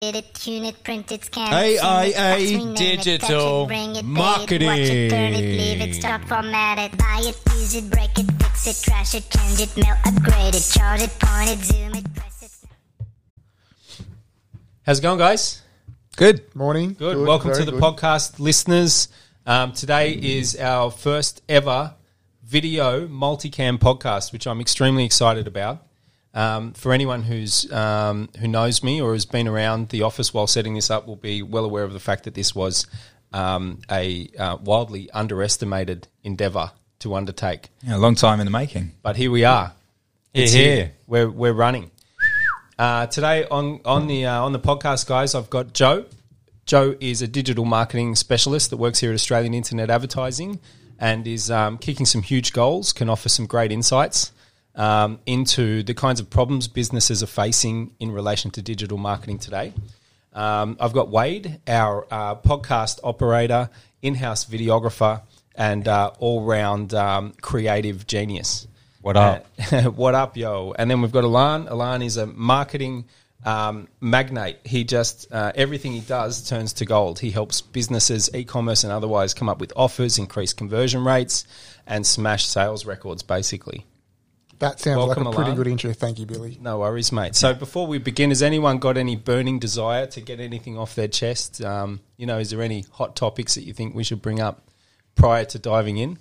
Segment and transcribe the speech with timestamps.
[0.00, 3.90] it, tune it, print it, scan it, AIA send it, fax, Digital touch it, bring
[3.90, 4.68] it, pay it, Marketing.
[4.68, 8.26] watch it, burn it, leave it, start, format it, buy it, use it, break it,
[8.40, 12.14] fix it, trash it, change it, mail, upgrade it, chart it, point it, zoom it,
[12.14, 14.06] press it.
[14.86, 15.62] How's it going, guys?
[16.16, 16.54] Good.
[16.54, 16.94] Morning.
[16.94, 17.18] Good.
[17.26, 17.82] Welcome to the good.
[17.82, 19.08] podcast, listeners.
[19.46, 21.94] Um, today is our first ever
[22.44, 25.87] video multicam podcast, which I'm extremely excited about.
[26.34, 30.46] Um, for anyone who's um, who knows me or has been around the office while
[30.46, 32.86] setting this up, will be well aware of the fact that this was
[33.32, 37.68] um, a uh, wildly underestimated endeavour to undertake.
[37.82, 38.92] Yeah, a long time in the making.
[39.02, 39.72] But here we are.
[40.34, 40.92] Here, It's here.
[41.06, 41.90] We're we're running.
[42.78, 46.04] Uh, today on on the uh, on the podcast, guys, I've got Joe.
[46.66, 50.60] Joe is a digital marketing specialist that works here at Australian Internet Advertising
[50.98, 52.92] and is um, kicking some huge goals.
[52.92, 54.32] Can offer some great insights
[54.78, 59.74] um, into the kinds of problems businesses are facing in relation to digital marketing today.
[60.32, 63.70] Um, I've got Wade, our uh, podcast operator,
[64.02, 65.22] in-house videographer,
[65.56, 68.68] and uh, all-round um, creative genius.
[69.02, 69.46] What up?
[69.72, 70.74] Uh, what up, yo?
[70.78, 71.68] And then we've got Ilan.
[71.68, 73.06] Ilan is a marketing
[73.44, 74.58] um, magnate.
[74.64, 77.18] He just uh, everything he does turns to gold.
[77.18, 81.46] He helps businesses, e-commerce and otherwise, come up with offers, increase conversion rates,
[81.86, 83.22] and smash sales records.
[83.24, 83.86] Basically,
[84.60, 85.56] That sounds Welcome, like a pretty Ilan.
[85.56, 85.92] good intro.
[85.92, 86.58] Thank you, Billy.
[86.60, 87.36] no worries, mate.
[87.36, 91.06] So before we begin, has anyone got any burning desire to get anything off their
[91.08, 91.62] chest?
[91.62, 94.66] Um, you know, is there any hot topics that you think we should bring up
[95.14, 96.18] prior to diving in?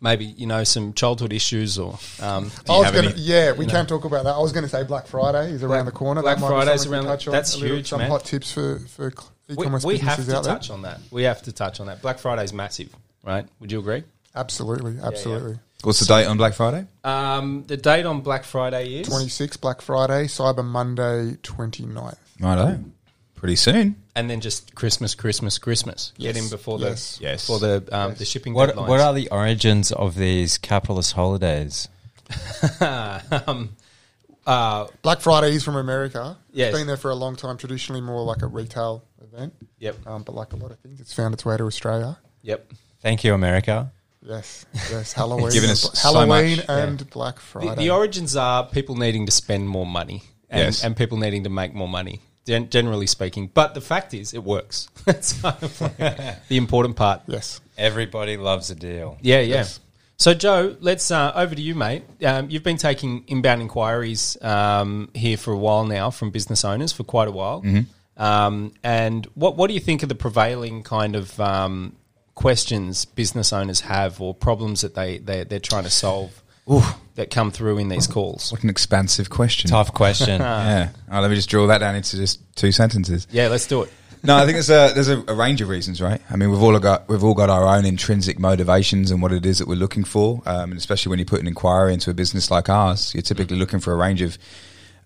[0.00, 3.66] Maybe you know some childhood issues or um, I was have gonna, any- yeah, we
[3.66, 4.34] can't talk about that.
[4.34, 6.22] I was going to say Black Friday is around the corner.
[6.22, 7.32] Black that might be Friday's something we around- touch on.
[7.32, 8.10] that's A little- huge, Some man.
[8.10, 9.12] hot tips for for
[9.48, 10.54] we, e-commerce we have businesses to out there.
[10.54, 11.00] touch on that.
[11.10, 12.00] We have to touch on that.
[12.00, 12.94] Black Friday's massive,
[13.24, 13.44] right?
[13.58, 14.04] Would you agree?
[14.38, 15.58] Absolutely, absolutely.
[15.82, 16.86] What's the date on Black Friday?
[17.04, 22.16] Um, the date on Black Friday is, Twenty six Black Friday, Cyber Monday 29th.
[22.40, 22.84] Righto.
[23.34, 23.94] Pretty soon.
[24.16, 26.12] and then just Christmas, Christmas, Christmas.
[26.18, 27.18] Get Yes, in before the yes.
[27.20, 27.46] Yes.
[27.46, 28.88] before the um, the shipping What deadlines.
[28.88, 31.88] What are the origins of these capitalist holidays?
[32.80, 33.76] um,
[34.46, 36.36] uh, Black Friday is from America.
[36.52, 36.70] Yes.
[36.70, 37.56] It's been there for a long time.
[37.56, 39.54] Traditionally, more like a retail event.
[39.78, 42.18] yep, Um, but like a lot of things, it's found its way to Australia.
[42.42, 42.70] yep.
[43.00, 43.92] Thank you, America.
[44.28, 45.12] Yes, yes.
[45.14, 47.74] Halloween, Given us and- so Halloween much, and Black Friday.
[47.76, 50.84] the origins are people needing to spend more money and, Yes.
[50.84, 52.20] and people needing to make more money.
[52.46, 54.88] Gen- generally speaking, but the fact is, it works.
[55.04, 57.22] That's the important part.
[57.26, 57.60] yes.
[57.78, 59.16] Everybody loves a deal.
[59.22, 59.56] Yeah, yeah.
[59.56, 59.80] Yes.
[60.16, 62.02] So, Joe, let's uh, over to you, mate.
[62.24, 66.90] Um, you've been taking inbound inquiries um, here for a while now from business owners
[66.92, 67.62] for quite a while.
[68.16, 71.94] Um, and what what do you think of the prevailing kind of um,
[72.38, 76.40] questions business owners have or problems that they they they're trying to solve
[77.16, 78.52] that come through in these calls?
[78.52, 79.68] What an expansive question.
[79.68, 80.40] Tough question.
[80.40, 80.90] Yeah.
[81.10, 83.26] Oh, let me just draw that down into just two sentences.
[83.32, 83.92] Yeah, let's do it.
[84.22, 86.20] No, I think there's a there's a, a range of reasons, right?
[86.30, 89.44] I mean, we've all got we've all got our own intrinsic motivations and what it
[89.44, 92.14] is that we're looking for, um, and especially when you put an inquiry into a
[92.14, 94.38] business like ours, you're typically looking for a range of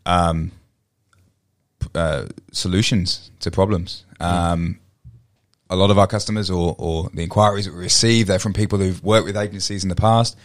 [0.05, 0.51] um,
[1.95, 4.05] uh, solutions to problems.
[4.21, 4.79] Um,
[5.73, 8.79] a lot of our customers or, or the inquiries that we receive, they're from people
[8.79, 10.37] who've worked with agencies in the past.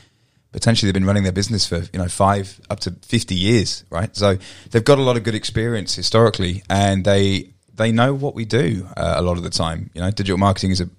[0.51, 4.15] Potentially, they've been running their business for you know five up to fifty years, right?
[4.15, 4.37] So
[4.71, 8.87] they've got a lot of good experience historically, and they they know what we do
[8.95, 9.89] uh, a lot of the time.
[9.93, 10.89] You know, digital marketing is a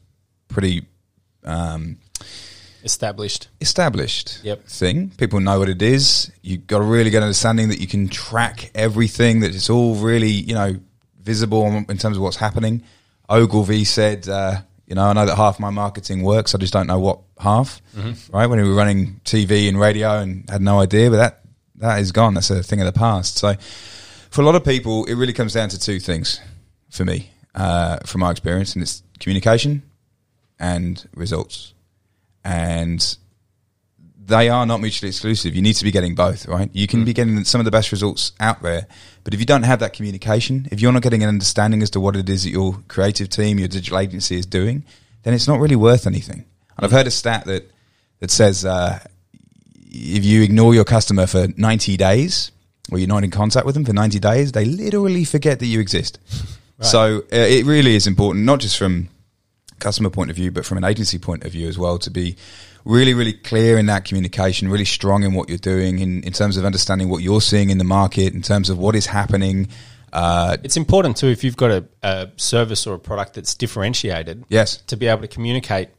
[0.48, 0.84] pretty
[1.44, 1.98] um,
[2.84, 3.48] Established.
[3.60, 4.66] established Yep.
[4.66, 5.10] thing.
[5.16, 6.30] People know what it is.
[6.42, 10.30] You've got a really good understanding that you can track everything, that it's all really,
[10.30, 10.76] you know,
[11.20, 12.82] visible in terms of what's happening.
[13.28, 16.86] Ogilvy said, uh, you know, I know that half my marketing works, I just don't
[16.86, 17.80] know what half,
[18.32, 18.46] right?
[18.46, 21.40] When we were running TV and radio and had no idea, but that,
[21.76, 22.34] that is gone.
[22.34, 23.36] That's a thing of the past.
[23.36, 23.54] So
[24.30, 26.40] for a lot of people, it really comes down to two things
[26.90, 29.82] for me, uh, from my experience, and it's communication
[30.58, 31.74] and results
[32.44, 33.16] and
[34.28, 35.56] they are not mutually exclusive.
[35.56, 36.70] You need to be getting both, right?
[36.74, 38.86] You can be getting some of the best results out there,
[39.24, 42.00] but if you don't have that communication, if you're not getting an understanding as to
[42.00, 44.84] what it is that your creative team, your digital agency is doing,
[45.22, 46.44] then it's not really worth anything.
[46.76, 47.70] And I've heard a stat that
[48.20, 48.98] that says uh,
[49.90, 52.52] if you ignore your customer for 90 days,
[52.92, 55.80] or you're not in contact with them for 90 days, they literally forget that you
[55.80, 56.18] exist.
[56.80, 59.08] So uh, it really is important, not just from
[59.80, 62.36] customer point of view, but from an agency point of view as well, to be
[62.88, 66.56] really, really clear in that communication, really strong in what you're doing in, in terms
[66.56, 69.68] of understanding what you're seeing in the market, in terms of what is happening.
[70.12, 74.44] Uh, It's important too if you've got a, a service or a product that's differentiated.
[74.48, 75.90] yes, to be able to communicate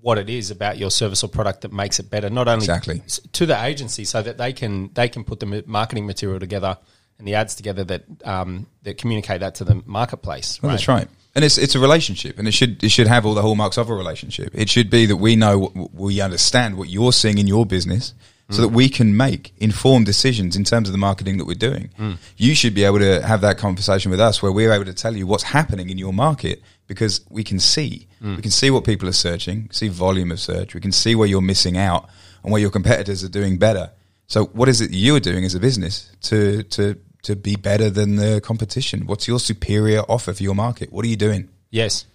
[0.00, 3.02] what it is about your service or product that makes it better, not only Exactly.
[3.32, 6.78] to the agency, so that they can they can put the marketing material together
[7.18, 10.58] and the ads together that um, that communicate that to the marketplace.
[10.62, 11.06] Well, That's right.
[11.40, 13.88] And it's it's a relationship, and it should it should have all the hallmarks of
[13.88, 14.50] a relationship.
[14.52, 18.12] It should be that we know we understand what you're seeing in your business,
[18.50, 18.74] so that mm.
[18.74, 21.88] we can make informed decisions in terms of the marketing that we're doing.
[21.98, 22.18] Mm.
[22.36, 25.16] You should be able to have that conversation with us, where we're able to tell
[25.16, 28.36] you what's happening in your market because we can see mm.
[28.36, 31.26] we can see what people are searching, see volume of search, we can see where
[31.26, 32.10] you're missing out
[32.42, 33.92] and where your competitors are doing better.
[34.26, 37.90] So, what is it you are doing as a business to to to be better
[37.90, 39.06] than the competition?
[39.06, 40.92] What's your superior offer for your market?
[40.92, 41.48] What are you doing?
[41.70, 42.06] Yes.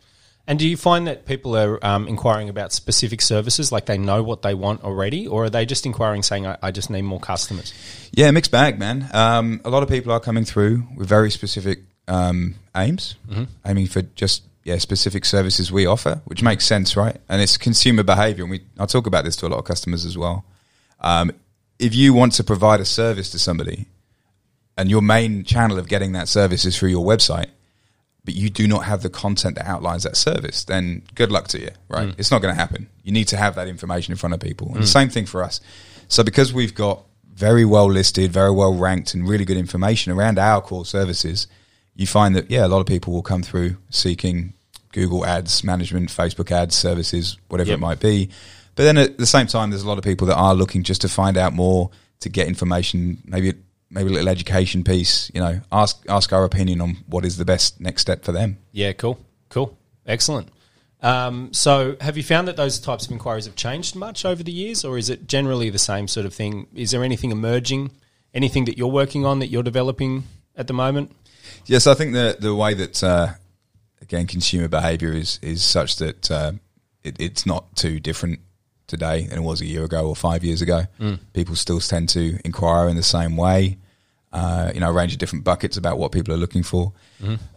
[0.48, 4.22] And do you find that people are um, inquiring about specific services, like they know
[4.22, 7.20] what they want already, or are they just inquiring saying, I, I just need more
[7.20, 7.74] customers?
[8.12, 9.10] Yeah, mixed bag, man.
[9.12, 13.16] Um, a lot of people are coming through with very specific um, aims,
[13.66, 17.18] aiming for just yeah specific services we offer, which makes sense, right?
[17.30, 20.06] And it's consumer behaviour, and we I talk about this to a lot of customers
[20.06, 20.46] as well.
[21.00, 21.32] Um,
[21.80, 23.88] if you want to provide a service to somebody,
[24.78, 27.48] and your main channel of getting that service is through your website,
[28.24, 31.60] but you do not have the content that outlines that service, then good luck to
[31.60, 32.10] you, right?
[32.10, 32.16] Mm.
[32.18, 32.90] It's not going to happen.
[33.04, 34.70] You need to have that information in front of people.
[34.74, 35.62] And the same thing for us.
[36.08, 40.40] So because we've got very well listed, very well ranked, and really good information around
[40.40, 41.48] our core services,
[41.96, 44.54] you find that yeah, a lot of people will come through seeking
[44.92, 47.78] Google Ads management, Facebook Ads services, whatever Yep.
[47.78, 48.30] it might be.
[48.76, 51.02] But then at the same time, there's a lot of people that are looking just
[51.02, 51.92] to find out more,
[52.22, 53.54] to get information, maybe
[53.96, 55.32] maybe a little education piece.
[55.34, 58.60] You know, ask ask our opinion on what is the best next step for them.
[58.72, 59.18] Yeah, cool,
[59.50, 59.76] cool,
[60.06, 60.50] excellent.
[61.02, 64.52] Um, so, have you found that those types of inquiries have changed much over the
[64.52, 66.68] years, or is it generally the same sort of thing?
[66.76, 67.92] Is there anything emerging,
[68.34, 70.24] anything that you're working on that you're developing
[70.56, 71.12] at the moment?
[71.66, 73.30] Yes, I think the the way that uh,
[74.02, 76.52] again consumer behaviour is is such that uh,
[77.04, 78.40] it, it's not too different
[78.88, 80.84] today than it was a year ago or five years ago.
[81.34, 83.78] People still tend to inquire in the same way.
[84.36, 86.92] Uh, you know, a range of different buckets about what people are looking for.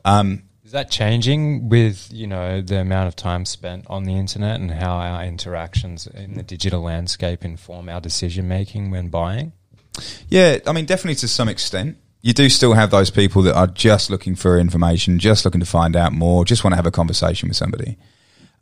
[0.05, 4.61] Um, Is that changing with you know the amount of time spent on the internet
[4.61, 9.53] and how our interactions in the digital landscape inform our decision making when buying?
[10.29, 11.97] Yeah, I mean, definitely to some extent.
[12.21, 15.67] You do still have those people that are just looking for information, just looking to
[15.67, 17.97] find out more, just want to have a conversation with somebody.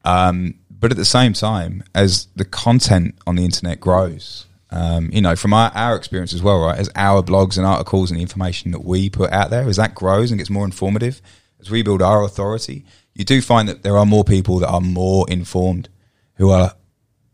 [0.05, 5.21] Um, but at the same time, as the content on the internet grows, um, you
[5.21, 8.23] know, from our, our experience as well, right, as our blogs and articles and the
[8.23, 11.23] information that we put out there, as that grows and gets more informative,
[11.61, 12.85] as we build our authority,
[13.15, 15.89] you do find that there are more people that are more informed,
[16.35, 16.75] who are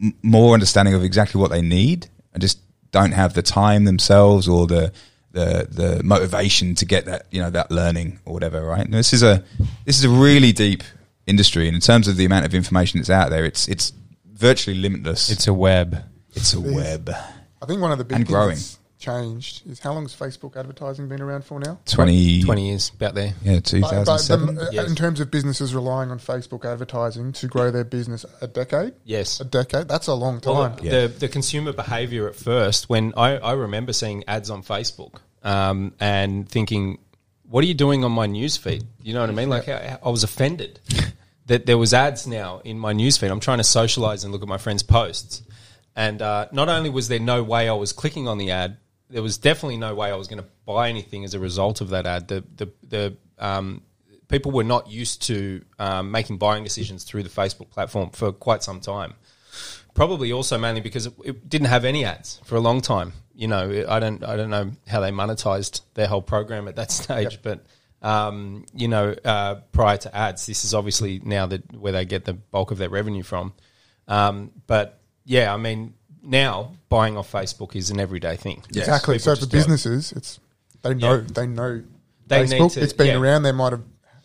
[0.00, 4.46] m- more understanding of exactly what they need and just don't have the time themselves
[4.46, 4.92] or the
[5.32, 9.14] the the motivation to get that you know that learning or whatever right and this
[9.14, 9.42] is a
[9.86, 10.82] this is a really deep
[11.26, 13.94] industry and in terms of the amount of information that's out there it's it's
[14.26, 16.04] virtually limitless It's a web.
[16.34, 16.74] It's a is.
[16.74, 17.10] web
[17.62, 18.48] I think one of the big And things growing.
[18.56, 21.78] that's changed is how long has Facebook advertising been around for now?
[21.86, 23.34] 20, 20 years, about there.
[23.42, 24.88] yeah But- but 2007 the- uh, Yes.
[24.88, 29.40] In terms of businesses relying on Facebook advertising to grow their business, a decade, Yes.
[29.40, 30.76] a decade, that's a long Well, time.
[30.84, 35.14] the, the the consumer behavior at first, when I, I remember seeing ads on Facebook
[35.44, 36.98] um, and thinking,
[37.48, 39.48] "What are you doing on my newsfeed?" You know what I mean?
[39.50, 40.78] Like I, I was offended
[41.46, 43.30] that there was ads now in my newsfeed.
[43.30, 45.42] I'm trying to socialize and look at my friends' posts,
[45.96, 48.76] and uh, not only was there no way I was clicking on the ad,
[49.10, 51.90] there was definitely no way I was going to buy anything as a result of
[51.90, 52.28] that ad.
[52.28, 53.82] The the the um,
[54.28, 58.62] people were not used to um, making buying decisions through the Facebook platform for quite
[58.62, 59.14] some time.
[59.94, 63.12] Probably also mainly because it, it didn't have any ads for a long time.
[63.34, 66.76] You know, it- I don't I don't know how they monetized their whole program at
[66.76, 67.64] that stage, but
[68.00, 72.24] um, you know, uh, prior to ads, this is obviously now that where they get
[72.24, 73.52] the bulk of their revenue from.
[74.08, 78.62] Um, but yeah, I mean, now buying off Facebook is an everyday thing.
[78.70, 78.86] Yes.
[78.86, 79.16] exactly.
[79.16, 79.60] People So for just do it.
[79.60, 80.40] businesses, it's
[80.82, 81.20] they know Yeah.
[81.32, 81.82] they know
[82.26, 82.72] They need Facebook.
[82.74, 83.16] to- it's been yeah.
[83.20, 83.42] around.
[83.42, 83.82] They might have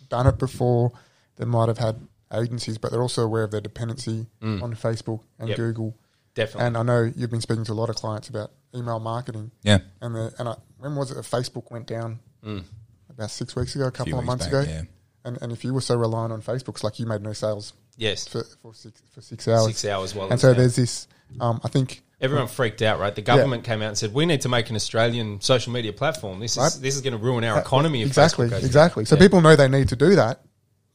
[0.10, 0.92] done it before.
[1.38, 2.00] They might have had
[2.34, 5.51] agencies, but they're also aware of their dependency on Facebook and Mm.
[5.51, 5.58] Yep.
[5.58, 5.96] Google.
[6.36, 6.68] Definitely.
[6.68, 9.51] And I know you've been speaking to a lot of clients about email marketing.
[9.63, 11.16] yeah And the and I, when was it?
[11.16, 12.63] that Facebook went down Mm.
[13.10, 14.72] about six weeks ago, a couple few of months back, ago.
[14.72, 14.82] yeah.
[15.25, 17.74] And and if you were so reliant on Facebook, it's like you made no sales
[17.98, 19.66] yes, for, for six for six hours.
[19.66, 20.58] six hours while And so down.
[20.58, 21.08] there's this.
[21.42, 23.13] Um, I think Everyone freaked out, right?
[23.13, 26.39] The government came out and said, "We need to make an Australian social media platform.
[26.39, 26.72] This is Right.
[26.82, 29.06] this is going to ruin our economy." If exactly Facebook exactly.
[29.06, 29.22] So Yeah.
[29.22, 30.42] people know they need to do that,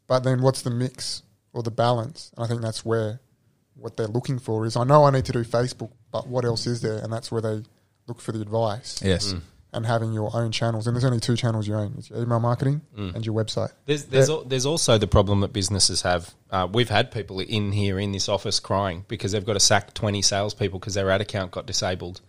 [0.09, 2.33] but then what's the mix or the balance?
[2.37, 3.21] And I think that's where
[3.77, 4.75] what they're looking for is.
[4.77, 6.99] I know I need to do Facebook, but what else is there?
[6.99, 7.63] And that's where they
[8.09, 9.33] look for the advice yes
[9.73, 10.87] and having your own channels.
[10.87, 13.73] And there's only two channels you own: it's your email marketing and your website.
[13.87, 16.35] There's there's, al- there's also the problem that businesses have.
[16.51, 19.95] Uh, we've had people in here in this office crying because they've got to sack
[19.95, 22.21] 20 salespeople because their ad account got disabled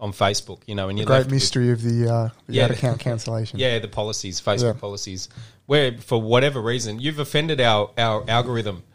[0.00, 0.60] on Facebook.
[0.66, 2.64] You know, and The you're great left with- mystery of the, uh, the Yeah.
[2.64, 3.58] ad account cancellation.
[3.58, 4.80] Yeah, the policies, Facebook Yeah.
[4.80, 5.28] policies,
[5.66, 8.82] where for whatever reason you've offended our our algorithm.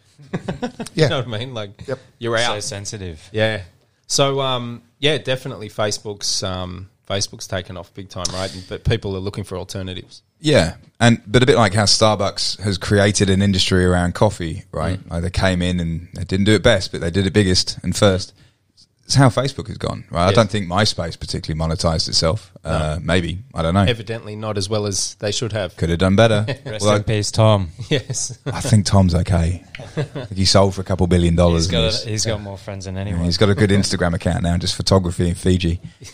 [0.93, 1.05] Yeah.
[1.05, 1.53] You know what I mean?
[1.53, 1.99] Like Yep.
[2.19, 2.63] you're So out.
[2.63, 3.29] sensitive.
[3.31, 3.61] Yeah.
[4.07, 8.53] So um, yeah, definitely Facebook's um, Facebook's taken off big time, right?
[8.53, 10.21] And, but people are looking for alternatives.
[10.39, 14.99] Yeah, and but a bit like how Starbucks has created an industry around coffee, right?
[14.99, 15.11] Mm.
[15.11, 17.79] Like they came in and they didn't do it best, but they did it biggest
[17.83, 18.33] and first.
[19.09, 20.27] It's how Facebook has gone, right?
[20.27, 22.51] I don't think MySpace particularly monetized itself.
[22.63, 23.81] Uh, maybe I don't know.
[23.81, 25.75] Evidently, not as well as they should have.
[25.77, 26.45] Could have done better.
[26.63, 27.71] Rest Well, in peace, Tom.
[27.89, 28.37] yes.
[28.45, 29.63] I think Tom's okay.
[30.35, 31.65] He sold for a couple billion dollars.
[31.65, 33.23] He's and got he's- he's got more friends than Yeah, anyone.
[33.25, 35.81] he's got a good Instagram account now, just photography in Fiji.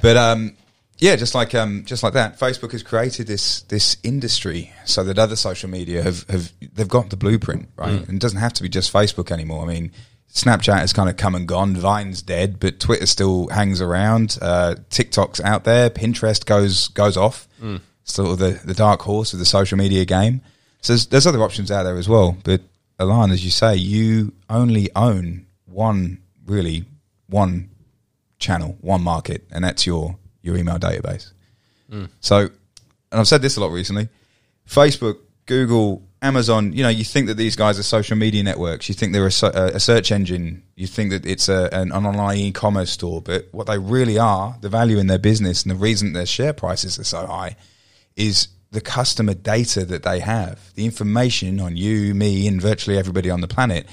[0.00, 0.56] but um,
[0.96, 5.18] yeah, just like um, just like that, Facebook has created this this industry so that
[5.18, 8.62] other social media have, have they've got the blueprint right, and it doesn't have to
[8.62, 9.62] be just Facebook anymore.
[9.62, 9.92] I mean,
[10.34, 14.36] Snapchat has kind of come and gone, Vine's dead, but Twitter still hangs around.
[14.42, 17.46] Uh, TikTok's out there, Pinterest goes goes off.
[18.02, 20.40] Sort of the the dark horse of the social media game.
[20.80, 22.60] So there's, there's other options out there as well, but
[23.00, 26.84] Ilan, as you say, you only own one, really,
[27.28, 27.70] one
[28.38, 31.32] channel, one market, and that's your your email database.
[32.20, 32.50] So, and
[33.12, 34.08] I've said this a lot recently:
[34.68, 36.72] Facebook, Google, Amazon.
[36.72, 38.88] You know, you think that these guys are social media networks.
[38.88, 40.62] You think they're a, a search engine.
[40.74, 43.20] You think that it's a, an, an online e-commerce store.
[43.20, 46.52] But what they really are, the value in their business, and the reason their share
[46.52, 47.56] prices are so high,
[48.16, 50.72] is the customer data that they have.
[50.74, 53.86] The information on you, me, and virtually everybody on the planet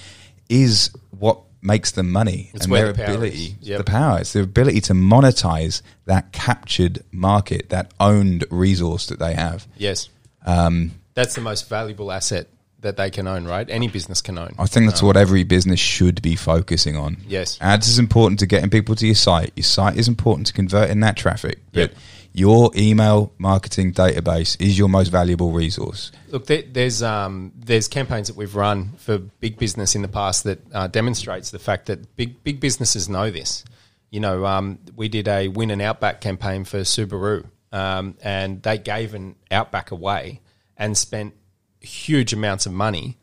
[0.50, 2.50] is what makes them money.
[2.54, 3.58] It's and their the ability.
[3.62, 3.78] Yep.
[3.78, 4.20] the power.
[4.20, 9.68] It's their ability to monetize that captured market, that owned resource that they have.
[9.78, 10.10] Yes.
[10.46, 12.48] Um, That's the most valuable asset
[12.82, 13.70] that they can own, right?
[13.70, 14.56] Any business can own.
[14.58, 17.18] I think that's what every business should be focusing on.
[17.28, 17.58] Yes.
[17.62, 19.52] Ads is important to getting people to your site.
[19.56, 21.60] Your site is important to converting that traffic.
[21.72, 21.94] But Yep.
[22.34, 26.12] your email marketing database is your most valuable resource.
[26.30, 30.44] Look, there, there's um, there's campaigns that we've run for big business in the past
[30.46, 33.64] that uh, demonstrates the fact that big big businesses know this.
[34.10, 38.78] You know, um, we did a win an Outback campaign for Subaru, um, and they
[38.78, 40.42] gave an Outback away
[40.82, 41.34] and spent
[41.80, 43.18] huge amounts of money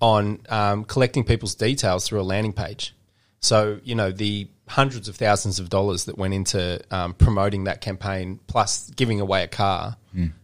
[0.00, 2.96] on um, collecting people's details through a landing page.
[3.38, 7.80] So you know the hundreds of thousands of dollars that went into um, promoting that
[7.80, 9.96] campaign, plus giving away a car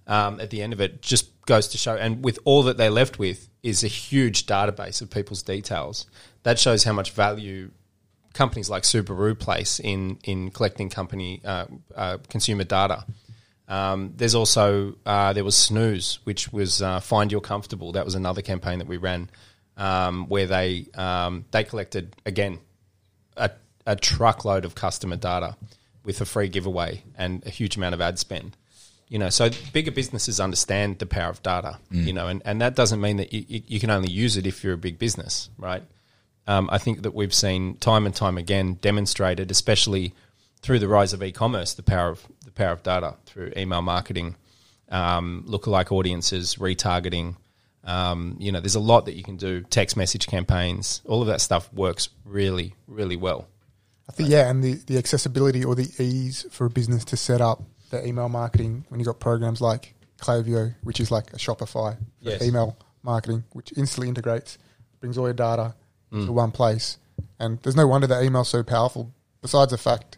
[0.06, 1.96] um, at the end of it, just goes to show.
[1.96, 6.06] And with all that they're left with is a huge database of people's details.
[6.42, 7.70] That shows how much value
[8.34, 13.04] companies like Subaru place in in collecting company uh, uh, consumer data.
[13.68, 17.92] Um, there's also uh, there was Snooze, which was uh, Find Your Comfortable.
[17.92, 19.30] That was another campaign that we ran
[19.76, 22.58] um, where they um, they collected again
[23.36, 23.50] a,
[23.86, 25.56] a truckload of customer data
[26.04, 28.56] with a free giveaway and a huge amount of ad spend.
[29.08, 31.78] You know, so bigger businesses understand the power of data.
[32.06, 34.46] You know, and, and that doesn't mean that you, you, you can only use it
[34.46, 35.82] if you're a big business, right?
[36.46, 40.14] Um, I think that we've seen time and time again demonstrated, especially
[40.62, 44.36] through the rise of e-commerce, the power of the power of data through email marketing,
[44.90, 47.36] um, lookalike audiences, retargeting.
[47.84, 49.62] Um, you know, there's a lot that you can do.
[49.62, 53.46] Text message campaigns, all of that stuff works really, really well.
[54.08, 57.40] I think yeah, and the, the accessibility or the ease for a business to set
[57.40, 61.94] up their email marketing when you've got programs like Klaviyo, which is like a Shopify
[61.96, 62.42] for Yes.
[62.42, 64.58] email marketing, which instantly integrates,
[65.00, 65.74] brings all your data
[66.12, 66.26] Mm.
[66.26, 66.96] to one place.
[67.38, 69.12] And there's no wonder that email's so powerful.
[69.42, 70.17] Besides the fact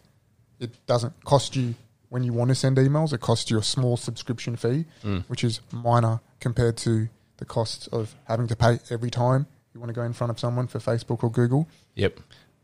[0.61, 1.75] it doesn't cost you
[2.09, 5.23] when you want to send emails, it costs you a small subscription fee, Mm.
[5.27, 9.89] which is minor compared to the costs of having to pay every time you want
[9.89, 12.19] to go in front of someone for Facebook or Google Yep.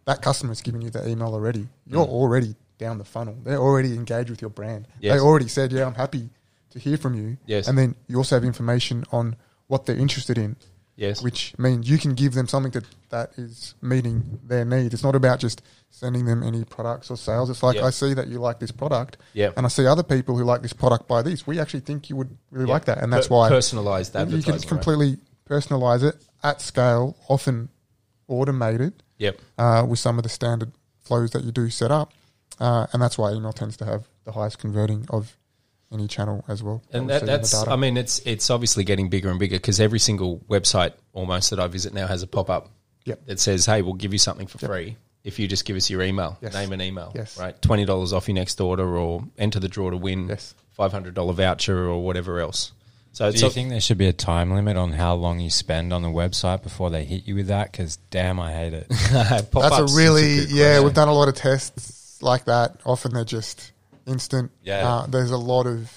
[0.06, 1.68] that customer's giving you the email already.
[1.86, 3.36] You're already down the funnel.
[3.44, 4.88] They're already engaged with your brand.
[5.00, 5.16] Yes.
[5.16, 6.30] They already said, "Yeah, I'm happy
[6.72, 7.68] to hear from you." Yes.
[7.68, 9.36] And then you also have information on
[9.68, 10.56] what they're interested in,
[10.98, 11.22] Yes.
[11.22, 14.94] which means you can give them something that that is meeting their need.
[14.94, 15.62] It's not about just
[15.92, 17.50] sending them any products or sales.
[17.51, 17.86] It's like Yeah.
[17.86, 19.51] I see that you like this product, Yeah.
[19.56, 21.46] and I see other people who like this product buy this.
[21.48, 22.74] We actually think you would really Yeah.
[22.74, 24.44] like that, and that's Per- why personalized you advertising.
[24.44, 24.68] can right?
[24.68, 27.70] completely personalize it at scale, often
[28.27, 29.39] automated Yep.
[29.58, 32.12] uh, with some of the standard flows that you do set up,
[32.60, 35.38] uh, and that's why email tends to have the highest converting of
[35.91, 36.84] any channel as well.
[36.91, 37.72] And that, see in the that's, data.
[37.72, 41.60] I mean, it's it's obviously getting bigger and bigger because every single website almost that
[41.60, 42.70] I visit now has a pop up
[43.06, 43.25] Yep.
[43.27, 46.01] that says, "Hey, we'll give you something for free if you just give us your
[46.03, 46.53] email, Yes.
[46.53, 47.38] name and email, Yes.
[47.39, 47.60] right?
[47.62, 50.53] Twenty dollars off your next order, or enter the draw to win Yes.
[50.72, 52.72] five hundred dollar voucher or whatever else."
[53.13, 55.50] So Do you a- think there should be a time limit on how long you
[55.50, 57.72] spend on the website before they hit you with that?
[57.72, 58.89] Because damn, I hate it.
[59.51, 60.65] pop-ups that's a really good yeah.
[60.65, 60.84] question.
[60.84, 62.75] We've done a lot of tests like that.
[62.86, 63.72] Often they're just
[64.08, 64.52] instant.
[64.64, 64.88] Yeah.
[64.88, 65.92] Uh, there's a lot of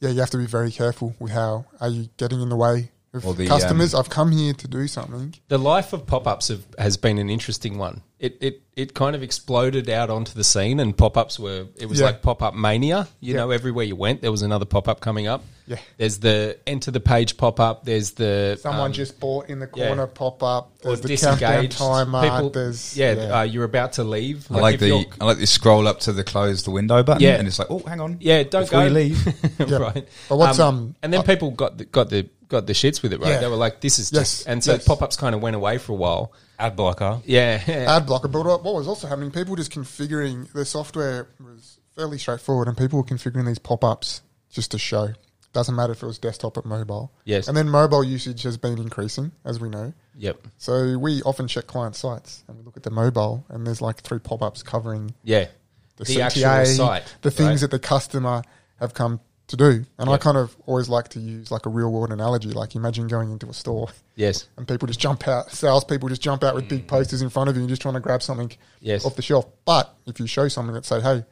[0.00, 0.10] yeah.
[0.10, 3.36] You have to be very careful with how are you getting in the way of
[3.36, 3.94] the, customers.
[3.94, 5.34] um, I've come here to do something.
[5.48, 8.02] The life of pop ups has been an interesting one.
[8.22, 11.86] It, it it kind of exploded out onto the scene, and pop ups were it
[11.88, 12.06] was Yeah.
[12.06, 13.08] like pop up mania.
[13.20, 13.40] You Yeah.
[13.40, 15.42] know, everywhere you went, there was another pop up coming up.
[15.66, 15.78] Yeah.
[15.98, 17.84] There's the enter the page pop up.
[17.84, 19.88] There's the Someone um, just bought in the yeah.
[19.88, 20.70] corner pop up.
[20.84, 22.22] or the countdown disengaged timer.
[22.22, 22.50] people.
[22.50, 23.10] there's yeah,
[23.40, 24.46] Uh, you're about to leave.
[24.52, 27.22] I like if the I like the scroll up to the close the window button,
[27.22, 27.38] Yeah.
[27.40, 28.84] and it's like, oh, hang on, Yeah, don't before go.
[28.86, 29.34] you leave.
[29.68, 29.76] Yeah.
[29.78, 30.06] right.
[30.28, 33.12] But what's, um, and then uh, people got the, got the got the shits with
[33.12, 33.30] it, right?
[33.30, 33.40] Yeah.
[33.40, 34.84] They were like, "This is Yes, just," and so yes.
[34.86, 36.32] pop ups kind of went away for a while.
[36.62, 37.20] Ad blocker.
[37.24, 38.28] Yeah, ad blocker.
[38.28, 39.32] But what what was also happening?
[39.32, 44.22] People just configuring the software was fairly straightforward, and people were configuring these pop ups
[44.50, 45.08] just to show.
[45.52, 47.12] Doesn't matter if it was desktop or mobile.
[47.24, 47.46] Yes.
[47.48, 49.92] And then mobile usage has been increasing, as we know.
[50.16, 53.82] yep, So we often check client sites and we look at the mobile, and there's
[53.82, 55.48] like three pop ups covering yeah.
[55.96, 57.60] the, The CTA, actual site, the things right?
[57.60, 58.42] that the customer
[58.80, 59.84] have come to do.
[59.98, 62.50] And I kind of always like to use like a real world analogy.
[62.50, 66.44] Like imagine going into a store Yes, and people just jump out, salespeople just jump
[66.44, 69.04] out with big posters in front of you and just trying to grab something Yes.
[69.04, 69.46] off the shelf.
[69.64, 71.24] But if you show something that say, hey,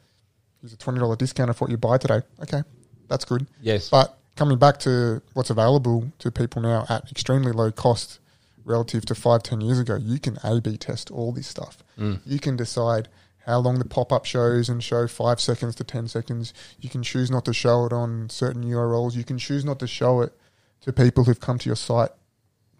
[0.61, 2.63] here's a twenty dollar discount of what you buy today, okay,
[3.07, 3.47] that's good.
[3.61, 3.89] Yes.
[3.89, 8.19] But coming back to what's available to people now at extremely low cost
[8.63, 11.83] relative to five, ten years ago, you can A B test all this stuff.
[11.97, 12.19] Mm.
[12.25, 13.09] You can decide
[13.45, 16.53] how long the pop up shows and show five seconds to ten seconds.
[16.79, 19.15] You can choose not to show it on certain URLs.
[19.15, 20.33] You can choose not to show it
[20.81, 22.11] to people who've come to your site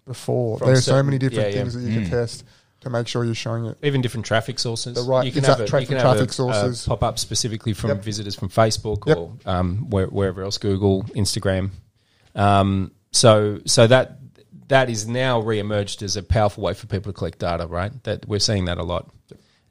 [0.06, 0.58] before.
[0.58, 1.62] From there are so many different yeah, yeah.
[1.62, 2.44] things that you can test
[2.82, 3.78] to make sure you're showing it.
[3.84, 4.96] even different traffic sources.
[4.96, 6.86] The right- you can exact have a, tra- you can traffic have a, sources.
[6.88, 8.04] pop up specifically from Yep.
[8.04, 9.18] visitors from Facebook Yep.
[9.18, 11.70] or um, where, wherever else, Google, Instagram.
[12.34, 14.18] Um, so so that
[14.70, 17.92] that is now re-emerged as a powerful way for people to collect data, right?
[18.06, 19.12] That we're seeing that a lot.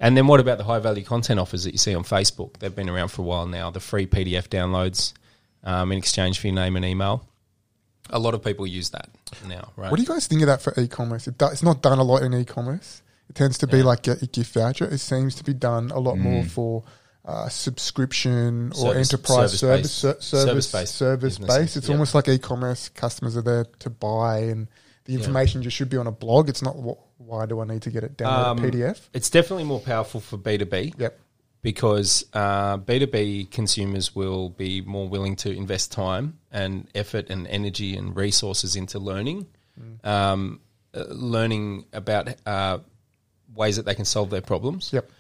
[0.02, 2.59] And then what about the high value content offers that you see on Facebook?
[2.59, 3.71] They've been around for a while now.
[3.71, 5.12] The free PDF downloads
[5.62, 7.26] um, in exchange for your name and email.
[8.09, 9.11] A lot of people use that
[9.47, 9.90] now, right?
[9.90, 11.28] What do you guys think of that for e-commerce?
[11.28, 13.02] It do, it's not done a lot in e-commerce.
[13.28, 13.84] It tends to be Yeah.
[13.84, 14.86] like a gift voucher.
[14.86, 16.82] It seems to be done a lot more for
[17.25, 17.49] uh,
[17.95, 21.76] subscription or Service- enterprise service service service businesses, based.
[21.76, 21.95] It's yep.
[21.95, 22.89] almost like e-commerce.
[22.89, 24.67] Customers are there to buy, and
[25.04, 26.49] the information just should be on a blog.
[26.49, 29.09] It's not wh- why do I need to get it downloaded Um, PDF?
[29.13, 30.95] It's definitely more powerful for B2B.
[30.99, 31.19] Yep.
[31.63, 37.95] because uh, B2B consumers will be more willing to invest time and effort and energy
[37.97, 39.47] and resources into learning,
[40.02, 40.61] um,
[40.95, 42.78] uh, learning about uh,
[43.54, 44.91] ways that they can solve their problems.
[44.93, 45.11] Yep.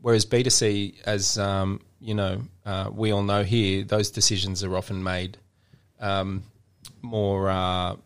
[0.00, 5.02] Whereas B2C, as um, you know, uh, we all know here, those decisions are often
[5.02, 5.36] made
[5.98, 6.44] um,
[7.02, 7.96] more uh,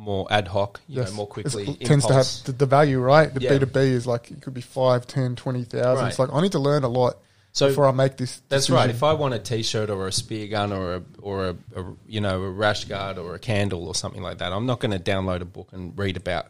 [0.00, 1.68] more ad hoc, you know, more quickly.
[1.78, 3.32] It tends to have the, the value, right?
[3.32, 3.58] The Yeah.
[3.58, 6.06] B2B is like, it could be 5, 10, 20,000.
[6.06, 7.18] It's like, I need to learn a lot
[7.52, 8.74] So before I make this That's decision.
[8.76, 8.88] right.
[8.90, 12.20] If I want a T-shirt or a spear gun or a or a, a you
[12.22, 14.98] know a rash guard or a candle or something like that, I'm not going to
[15.12, 16.46] download a book and read about.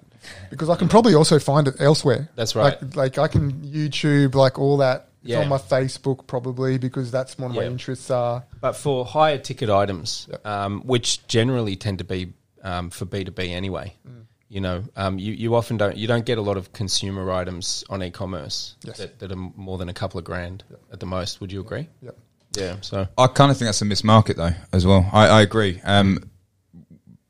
[0.50, 2.28] because I can probably also find it elsewhere.
[2.36, 2.80] That's right.
[2.82, 5.08] Like, like I can YouTube, like all that.
[5.22, 5.40] It's Yeah.
[5.40, 8.44] on my Facebook probably because that's one of my interests are.
[8.60, 12.32] But for higher ticket items, um, which generally tend to be
[12.62, 14.24] um, for B two B anyway, Mm.
[14.48, 17.84] you know, um, you, you often don't you don't get a lot of consumer items
[17.88, 18.98] on e-commerce Yes.
[18.98, 21.40] that, that are more than a couple of grand at the most.
[21.40, 21.88] Would you agree?
[22.02, 22.18] Yep.
[22.56, 22.76] Yeah.
[22.80, 25.08] So I kind of think that's a missed market, though, as well.
[25.12, 25.80] I, I agree.
[25.84, 26.30] Um,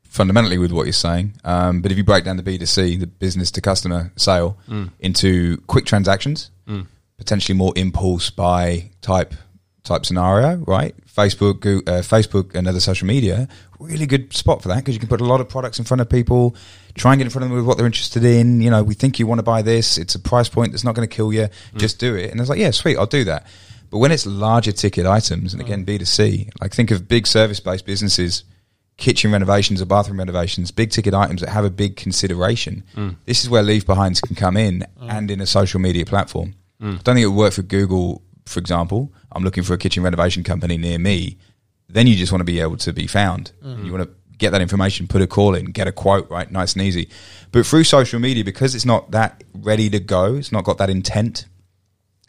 [0.03, 3.49] fundamentally with what you're saying, um, but if you break down the B2C, the business
[3.51, 4.57] to customer sale,
[4.99, 6.51] into quick transactions,
[7.17, 9.33] potentially more impulse buy type
[9.83, 10.95] type scenario, right?
[11.07, 13.47] Facebook, uh, Facebook, and other social media,
[13.79, 16.01] really good spot for that because you can put a lot of products in front
[16.01, 16.55] of people,
[16.95, 18.61] try and get in front of them with what they're interested in.
[18.61, 19.97] You know, we think you want to buy this.
[19.97, 21.47] It's a price point that's not going to kill you.
[21.73, 21.77] Mm.
[21.77, 22.31] Just do it.
[22.31, 23.47] And it's like, yeah, sweet, I'll do that.
[23.89, 25.99] But when it's larger ticket items, and again, mm.
[25.99, 28.45] B2C, like think of big service based businesses,
[28.97, 32.83] kitchen renovations or bathroom renovations, big ticket items that have a big consideration.
[32.95, 33.15] Mm.
[33.25, 36.55] This is where leave behinds can come in and in a social media platform.
[36.81, 39.11] I don't think it would work for Google, for example.
[39.31, 41.37] I'm looking for a kitchen renovation company near me.
[41.89, 43.51] Then you just want to be able to be found.
[43.63, 46.49] You want to get that information, put a call in, get a quote, right?
[46.51, 47.09] Nice and easy.
[47.51, 50.89] But through social media, because it's not that ready to go, it's not got that
[50.89, 51.45] intent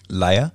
[0.09, 0.53] layer.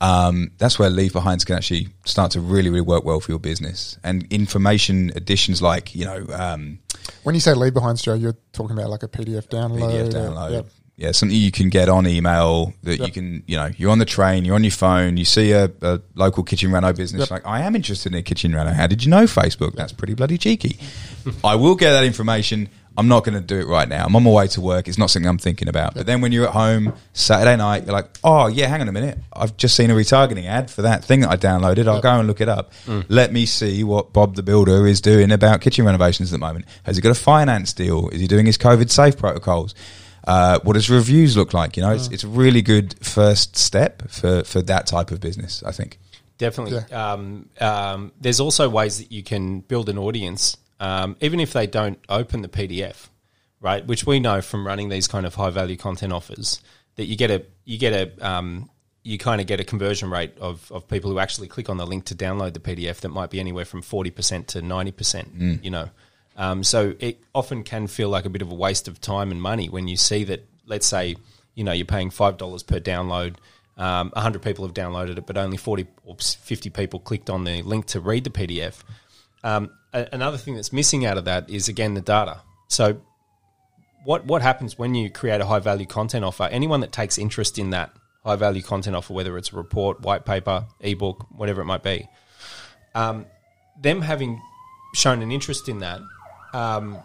[0.00, 3.40] Um, that's where leave behinds can actually start to really, really work well for your
[3.40, 3.98] business.
[4.04, 6.78] And information additions like, you know, um,
[7.24, 9.80] When you say leave behinds, Joe, you're talking about like a PDF download.
[9.80, 10.68] PDF or- Yep.
[10.98, 14.04] Yeah, something you can get on email that you can, you know, you're on the
[14.04, 17.30] train, you're on your phone, you see a, a local kitchen reno business, Yep.
[17.30, 18.72] like, I am interested in a kitchen reno.
[18.72, 19.74] How did you know Facebook?
[19.76, 20.76] That's pretty bloody cheeky.
[21.44, 22.68] I will get that information.
[22.96, 24.04] I'm not going to do it right now.
[24.06, 24.88] I'm on my way to work.
[24.88, 25.94] It's not something I'm thinking about.
[25.94, 28.92] But then when you're at home Saturday night, you're like, oh yeah, hang on a
[28.92, 29.18] minute.
[29.32, 31.86] I've just seen a retargeting ad for that thing that I downloaded.
[31.86, 32.72] I'll go and look it up.
[32.86, 33.04] Mm.
[33.08, 36.64] Let me see what Bob the Builder is doing about kitchen renovations at the moment.
[36.82, 38.08] Has he got a finance deal?
[38.08, 39.76] Is he doing his COVID safe protocols?
[40.28, 41.76] Uh, what does reviews look like?
[41.76, 45.62] You know, it's, it's a really good first step for, for that type of business,
[45.62, 45.98] I think.
[46.36, 46.80] Definitely.
[46.92, 51.66] Um, um, there's also ways that you can build an audience, um, even if they
[51.66, 53.08] don't open the PDF,
[53.60, 53.86] right?
[53.86, 56.60] Which we know from running these kind of high value content offers
[56.96, 58.68] that you get a you get a um,
[59.02, 61.86] you kind of get a conversion rate of, of people who actually click on the
[61.86, 65.32] link to download the PDF that might be anywhere from forty percent to ninety percent.
[65.64, 65.88] You know,
[66.38, 69.42] um, so it often can feel like a bit of a waste of time and
[69.42, 70.48] money when you see that.
[70.64, 71.16] Let's say
[71.54, 73.36] you know you're paying five dollars per download.
[73.76, 77.62] Um, 100 people have downloaded it, but only 40 or 50 people clicked on the
[77.62, 78.80] link to read the PDF.
[79.44, 82.40] Um, a- another thing that's missing out of that is again the data.
[82.68, 83.00] So,
[84.04, 86.44] what what happens when you create a high value content offer?
[86.44, 87.92] Anyone that takes interest in that
[88.24, 92.08] high value content offer, whether it's a report, white paper, ebook, whatever it might be,
[92.94, 93.26] um,
[93.80, 94.40] them having
[94.94, 96.00] shown an interest in that,
[96.52, 96.98] um,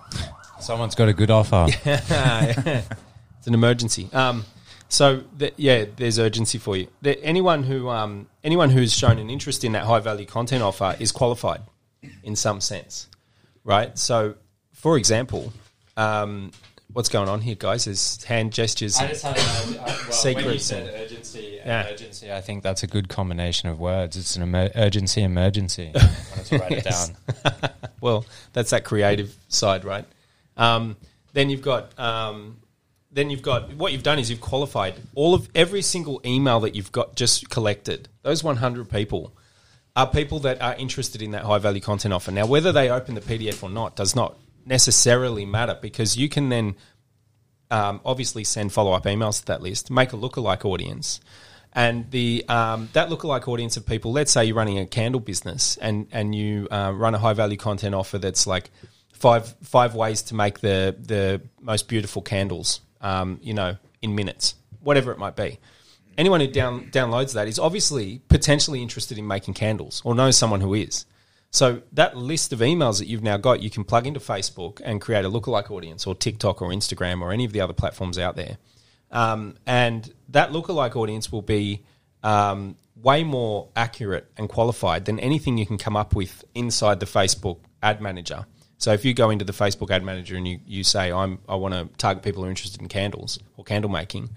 [0.60, 1.66] Someone's got a good offer.
[1.86, 4.10] it's an emergency.
[4.14, 4.46] Um,
[4.88, 6.88] so th- yeah, there's urgency for you.
[7.02, 10.96] The, anyone who um, anyone who's shown an interest in that high value content offer
[11.00, 11.62] is qualified
[12.24, 13.08] in some sense,
[13.64, 13.98] right?
[13.98, 14.36] So,
[14.72, 15.52] for example,
[15.98, 16.52] um,
[16.94, 17.88] what's going on here, guys?
[17.88, 18.98] Is hand gestures.
[18.98, 21.03] I just had an well, when you Secrets said and-
[21.66, 21.88] Yeah.
[21.90, 24.18] urgency, I think that's a good combination of words.
[24.18, 25.92] It's an emer- urgency emergency.
[25.96, 27.72] I wanted to write it down.
[28.02, 30.06] well, that's that creative side, right?
[30.58, 30.98] Um,
[31.34, 32.58] then you've got um,
[33.12, 36.76] then you've got what you've done is you've qualified all of every single email that
[36.76, 38.10] you've got just collected.
[38.24, 39.34] Those 100 people
[39.96, 42.32] are people that are interested in that high value content offer.
[42.32, 46.50] Now, whether they open the PDF or not does not necessarily matter because you can
[46.50, 46.76] then
[47.70, 51.20] um, obviously send follow up emails to that list, make a lookalike audience.
[51.76, 55.78] And the um, that lookalike audience of people, let's say you're running a candle business
[55.78, 58.70] and and you uh, run a high value content offer that's like
[59.12, 64.56] five five ways to make the the most beautiful candles, um, you know, in minutes,
[64.82, 65.60] whatever it might be.
[66.16, 70.62] Anyone who down, downloads that is obviously potentially interested in making candles or knows someone
[70.62, 71.06] who is.
[71.50, 75.00] So that list of emails that you've now got, you can plug into Facebook and
[75.00, 78.36] create a lookalike audience, or TikTok, or Instagram, or any of the other platforms out
[78.36, 78.58] there.
[79.14, 81.84] Um, and that lookalike audience will be
[82.24, 87.06] um, way more accurate and qualified than anything you can come up with inside the
[87.06, 88.46] Facebook ad manager.
[88.80, 91.56] So if you go into the Facebook ad manager and you, you say, I'm, I
[91.56, 94.32] want to target people who are interested in candles or candle making,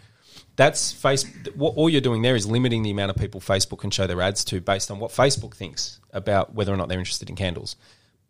[0.56, 1.24] that's face.
[1.54, 4.20] What all you're doing there is limiting the amount of people Facebook can show their
[4.20, 7.76] ads to based on what Facebook thinks about whether or not they're interested in candles.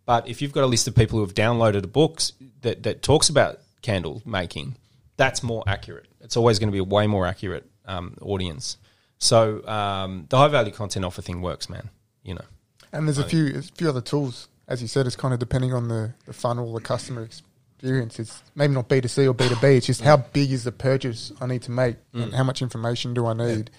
[0.07, 2.21] But if you've got a list of people who have downloaded a book
[2.63, 4.77] that, that talks about candle making,
[5.17, 6.07] that's more accurate.
[6.27, 8.79] It's always going to be a way more accurate um, audience.
[9.19, 11.89] So um, the high value content offer thing works, man.
[12.25, 12.45] You know,
[12.93, 14.49] And there's a few a few other tools.
[14.67, 18.19] As you said, it's kind of depending on the, the funnel, the customer experience.
[18.19, 19.77] It's maybe not B2C or B2B.
[19.77, 23.15] It's just how big is the purchase I need to make and how much information
[23.15, 23.71] do I need.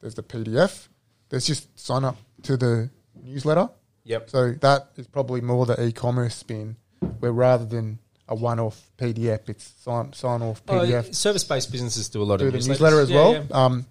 [0.00, 0.88] There's the PDF.
[1.28, 2.88] There's just sign up to the
[3.22, 3.68] newsletter.
[4.04, 4.30] Yep.
[4.30, 6.76] So that is probably more the e-commerce spin,
[7.18, 7.98] where rather than
[8.30, 11.14] a one-off PDF, it's sign sign off PDF.
[11.14, 12.68] service based businesses do a lot do of the newsletters.
[12.68, 13.32] newsletter as Yeah, well.
[13.34, 13.40] yeah.
[13.50, 13.86] Um,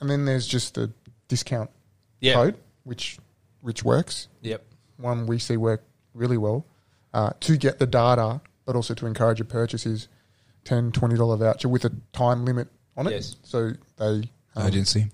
[0.00, 0.92] and then there's just the
[1.28, 1.70] discount
[2.20, 2.34] Yeah.
[2.34, 3.18] code, which
[3.62, 4.28] which works.
[4.42, 4.64] Yep.
[4.98, 5.82] One we see work
[6.14, 6.66] really well
[7.14, 10.08] uh, to get the data, but also to encourage a purchase is
[10.64, 13.12] 10 $20 voucher with a time limit on it.
[13.12, 13.36] Yes.
[13.42, 14.04] So they
[14.54, 15.10] um, Urgency.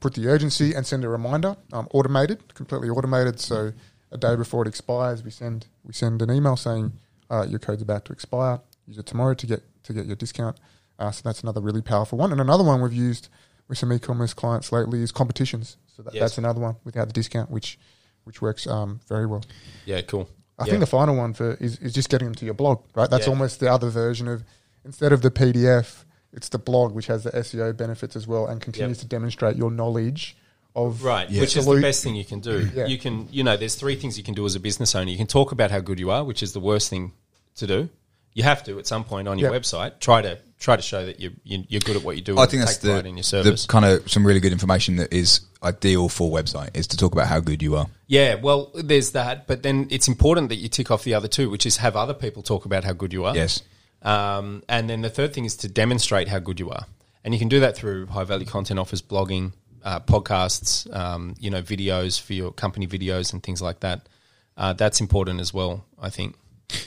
[0.00, 3.38] put the urgency and send a reminder, um, automated, completely automated.
[3.40, 3.72] So
[4.10, 6.92] a day before it expires, we send we send an email saying
[7.30, 8.60] uh, your code's about to expire.
[8.86, 10.56] Use it tomorrow to get to get your discount.
[10.98, 12.32] Uh, so that's another really powerful one.
[12.32, 13.28] And another one we've used
[13.68, 15.76] with some e-commerce clients lately is competitions.
[15.96, 16.20] So that, Yes.
[16.22, 17.78] that's another one without the discount, which
[18.24, 19.42] which works um, very well.
[19.86, 20.02] Yeah.
[20.02, 20.28] Cool.
[20.58, 20.70] I Yeah.
[20.72, 23.08] think the final one for is, is just getting them to your blog, right?
[23.08, 23.32] That's Yeah.
[23.32, 24.44] almost the other version of
[24.84, 28.60] instead of the PDF, it's the blog which has the SEO benefits as well and
[28.60, 29.02] continues Yep.
[29.02, 30.36] to demonstrate your knowledge
[30.76, 31.40] of Right, Yeah.
[31.40, 32.70] which is the best thing you can do.
[32.74, 32.86] Yeah.
[32.86, 35.10] You can, you know, there's three things you can do as a business owner.
[35.10, 37.12] You can talk about how good you are, which is the worst thing
[37.56, 37.88] to do.
[38.34, 39.58] You have to at some point on your Yeah.
[39.58, 42.38] website try to try to show that you, you you're good at what you do.
[42.38, 45.40] I think that's the, in your the kind of some really good information that is
[45.62, 47.86] ideal for website is to talk about how good you are.
[48.06, 51.50] yeah, well, there's that, but then it's important that you tick off the other two,
[51.50, 53.34] which is have other people talk about how good you are.
[53.34, 53.62] Yes.
[54.02, 56.86] Um, and then the third thing is to demonstrate how good you are,
[57.24, 59.52] and you can do that through high value content offers, blogging,
[59.84, 64.08] uh, podcasts, um, you know, videos for your company videos and things like that.
[64.56, 66.36] Uh, that's important as well, I think.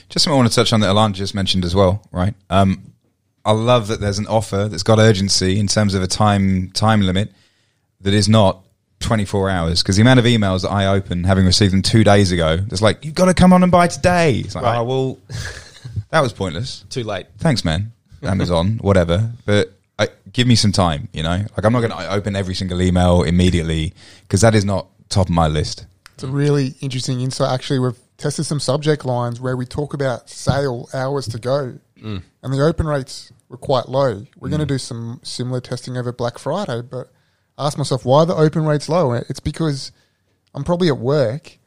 [0.08, 2.34] Just something I want to touch on that Alana just mentioned as well, right?
[2.50, 2.92] Um,
[3.44, 7.02] I love that there's an offer that's got urgency in terms of a time time
[7.02, 7.30] limit
[8.00, 8.64] that is not
[9.00, 12.32] 24 hours because the amount of emails that I open, having received them two days
[12.32, 14.38] ago, it's like you've got to come on and buy today.
[14.38, 14.78] It's like, Right.
[14.78, 15.18] oh well,
[16.10, 16.84] that was pointless.
[16.90, 17.26] Too late.
[17.38, 17.92] Thanks, man.
[18.22, 19.70] Amazon, whatever, but.
[19.96, 21.36] I, give me some time, you know.
[21.56, 25.28] Like I'm not going to open every single email immediately because that is not top
[25.28, 25.86] of my list.
[26.14, 27.52] It's a really interesting insight.
[27.52, 32.22] Actually, we've tested some subject lines where we talk about sale hours to go, and
[32.42, 34.24] the open rates were quite low.
[34.38, 37.10] We're going to do some similar testing over Black Friday, but
[37.58, 39.12] I asked myself why are the open rates low.
[39.12, 39.92] It's because
[40.54, 41.58] I'm probably at work.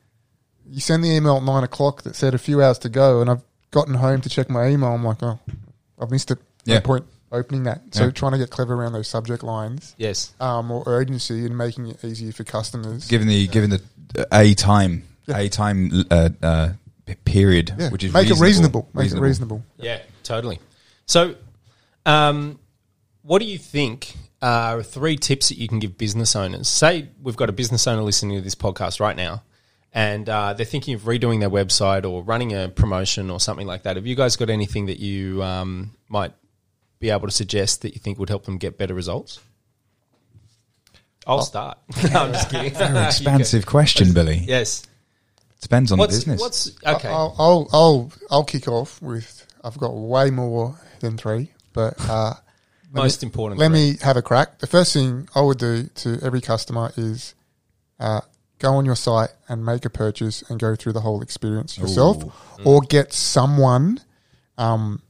[0.70, 3.30] You send the email at nine o'clock that said a few hours to go, and
[3.30, 3.42] I've
[3.72, 4.90] gotten home to check my email.
[4.94, 5.40] I'm like, oh,
[6.02, 6.40] I've missed it.
[6.66, 6.80] No Yeah.
[6.82, 7.82] point opening that.
[7.92, 8.12] So Yeah.
[8.12, 10.34] trying to get clever around those subject lines Yes.
[10.40, 13.08] um, or urgency and making it easier for customers.
[13.08, 13.82] given the given the
[14.18, 15.17] uh, a time Yeah.
[15.28, 16.70] A time uh, uh,
[17.26, 18.40] period, Yeah, which is make reasonable.
[18.40, 18.90] it reasonable.
[18.94, 19.64] Make it reasonable.
[19.78, 20.60] Yeah, totally.
[21.06, 21.36] So,
[22.06, 22.60] um,
[23.22, 26.68] what do you think are three tips that you can give business owners?
[26.68, 29.44] Say we've got a business owner listening to this podcast right now,
[29.94, 33.84] and uh, they're thinking of redoing their website or running a promotion or something like
[33.84, 33.96] that.
[33.96, 36.34] Have you guys got anything that you um, might
[37.00, 39.40] be able to suggest that you think would help them get better results?
[41.26, 41.78] I'll start.
[42.12, 42.74] No, I'm just kidding.
[42.74, 44.38] Very expansive question, Billy.
[44.48, 44.84] yes.
[45.62, 46.40] Depends on What's the business.
[46.42, 47.08] what's okay?
[47.10, 49.46] I'll, I'll I'll I'll kick off with.
[49.64, 52.34] I've got way more than three, but uh,
[52.94, 53.60] let Most me, important.
[53.60, 53.92] Let three.
[53.92, 54.60] me have a crack.
[54.60, 57.34] The first thing I would do to every customer is
[58.00, 58.22] uh,
[58.60, 62.24] go on your site and make a purchase and go through the whole experience yourself,
[62.24, 62.32] Ooh.
[62.64, 64.00] or get someone.
[64.60, 65.02] Um,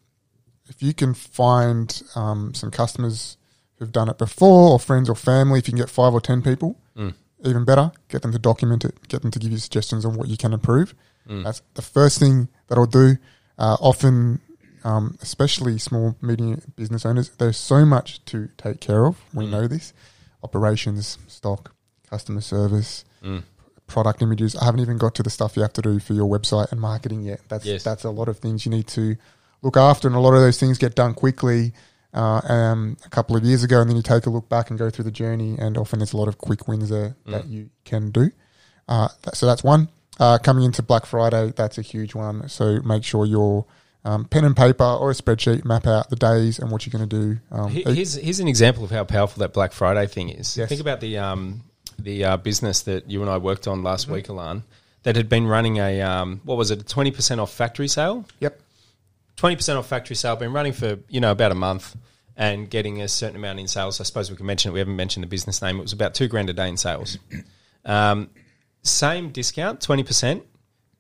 [0.70, 3.38] if you can find um, some customers
[3.80, 6.42] who've done it before, or friends or family, if you can get five or ten
[6.42, 6.78] people, Mm.
[7.44, 7.92] Even better.
[8.10, 9.08] Get them to document it.
[9.08, 10.96] Get them to give you suggestions on what you can improve.
[11.30, 11.44] Mm.
[11.44, 13.18] That's the first thing that I'll do.
[13.58, 14.40] Uh, often,
[14.84, 19.18] um, especially small, medium business owners, there's so much to take care of.
[19.34, 19.50] We Mm.
[19.50, 19.94] know this:
[20.44, 21.74] operations, stock,
[22.10, 23.44] customer service, Mm.
[23.88, 24.56] product images.
[24.56, 26.80] I haven't even got to the stuff you have to do for your website and
[26.80, 27.42] marketing yet.
[27.50, 27.84] That's Yes.
[27.84, 29.16] that's a lot of things you need to
[29.62, 31.74] look after, and a lot of those things get done quickly.
[32.14, 34.80] Uh, um, a couple of years ago, and then you take a look back and
[34.80, 37.52] go through the journey, and often there's a lot of quick wins there that Mm.
[37.52, 38.32] you can do.
[38.88, 39.90] Uh, that, so that's one.
[40.20, 42.48] Uh, coming into Black Friday, that's a huge one.
[42.50, 43.66] So make sure your
[44.06, 47.08] um, pen and paper or a spreadsheet map out the days and what you're going
[47.08, 47.40] to do.
[47.52, 50.58] Um, Here's here's an example of how powerful that Black Friday thing is.
[50.58, 50.70] Yes.
[50.70, 51.62] Think about the um,
[52.00, 54.14] the uh, business that you and I worked on last Mm-hmm.
[54.14, 54.64] week, Ilan,
[55.04, 58.26] that had been running a um, what was it, a twenty percent off factory sale?
[58.40, 58.60] yep.
[59.38, 61.96] Twenty percent off factory sale, been running for you know about a month
[62.36, 64.02] and getting a certain amount in sales.
[64.02, 64.74] I suppose we can mention it.
[64.74, 65.78] We haven't mentioned the business name.
[65.80, 67.18] It was about two grand a day in sales.
[67.86, 68.30] Um,
[68.84, 70.44] same discount, twenty percent.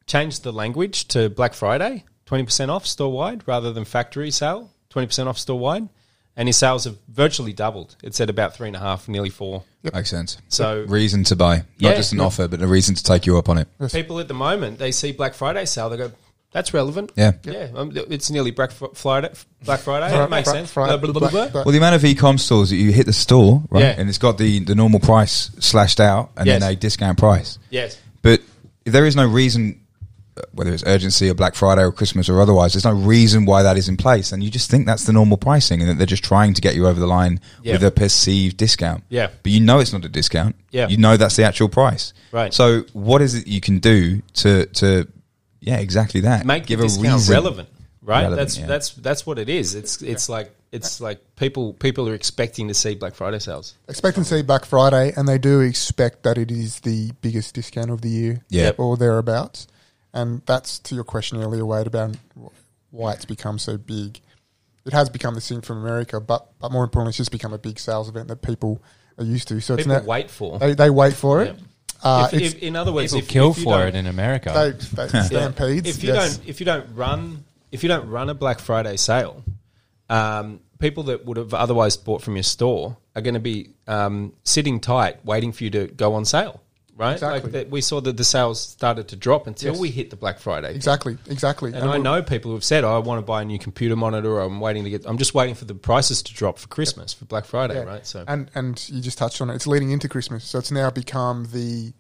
[0.06, 4.72] Changed the language to Black Friday, twenty percent off store wide rather than factory sale,
[4.90, 5.90] twenty percent off store wide,
[6.38, 7.98] and his sales have virtually doubled.
[8.02, 9.64] It's at about three and a half, nearly four.
[9.94, 10.38] Makes sense.
[10.48, 11.90] So Reason to buy, Yeah.
[11.90, 13.68] not just an offer, but a reason to take you up on it.
[13.92, 16.12] people at the moment they see Black Friday sale, they go,
[16.52, 17.34] "That's relevant." Yeah.
[17.44, 19.30] Yeah, um, it's nearly Black Friday.
[19.66, 20.24] Black Friday.
[20.24, 20.72] It makes Fri- sense.
[20.72, 21.64] Fri- Blah, blah, blah, Black- blah.
[21.64, 23.96] Well, the amount of e-com stores that you hit the store, right, Yeah.
[23.98, 26.62] and it's got the, the normal price slashed out and Yes.
[26.62, 27.60] then a discount price.
[27.70, 27.98] Yes.
[28.22, 28.42] But
[28.86, 29.82] if there is no reason,
[30.38, 33.64] uh, whether it's urgency or Black Friday or Christmas or otherwise, there's no reason why
[33.64, 36.06] that is in place, and you just think that's the normal pricing, and that they're
[36.06, 37.74] just trying to get you over the line Yeah.
[37.74, 39.04] with a perceived discount.
[39.10, 39.28] Yeah.
[39.44, 40.56] but you know it's not a discount.
[40.72, 40.88] Yeah.
[40.88, 42.14] you know that's the actual price.
[42.32, 42.54] Right.
[42.54, 45.08] So what is it you can do to to
[45.68, 47.70] yeah exactly that make give the a discount reason relevant,
[48.02, 48.22] right?
[48.24, 48.66] Relevant, that's yeah.
[48.66, 49.76] that's that's what it is.
[49.76, 53.76] It's it's like it's like people people are expecting to see Black Friday sales.
[53.88, 57.90] Expect and see Black Friday, and they do expect that it is the biggest discount
[57.90, 58.64] of the year, Yeah.
[58.66, 58.80] Yep.
[58.80, 59.68] or thereabouts.
[60.14, 62.16] And that's to your question earlier, Wade, about
[62.92, 64.20] why it's become so big.
[64.86, 67.58] It has become this thing from America, but but more importantly, it's just become a
[67.58, 68.82] big sales event that people
[69.18, 69.60] are used to.
[69.62, 70.60] So People it's now, wait for.
[70.60, 71.56] they they wait for it.
[71.56, 71.64] Yeah.
[72.04, 74.06] Uh, if, if, in other words, People if, kill if you for don't- it in
[74.08, 74.52] America.
[74.94, 75.90] they, they stampedes.
[75.90, 76.38] If you yes.
[76.38, 79.44] don't if you don't run if you don't run a Black Friday sale,
[80.10, 84.34] um, people that would have otherwise bought from your store are going to be um,
[84.44, 86.62] sitting tight, waiting for you to go on sale.
[86.98, 87.14] Right?
[87.14, 87.42] Exactly.
[87.44, 89.80] Like that we saw that the sales started to drop until Yes.
[89.80, 90.74] we hit the Black Friday.
[90.74, 91.72] exactly, exactly.
[91.72, 94.32] And I know people who've said, oh, "I want to buy a new computer monitor.
[94.34, 95.06] Or I'm waiting to get.
[95.06, 97.84] I'm just waiting for the prices to drop for Christmas for Black Friday, Yeah.
[97.84, 99.56] right?" So and and you just touched on it.
[99.56, 101.94] It's leading into Christmas, so it's now become the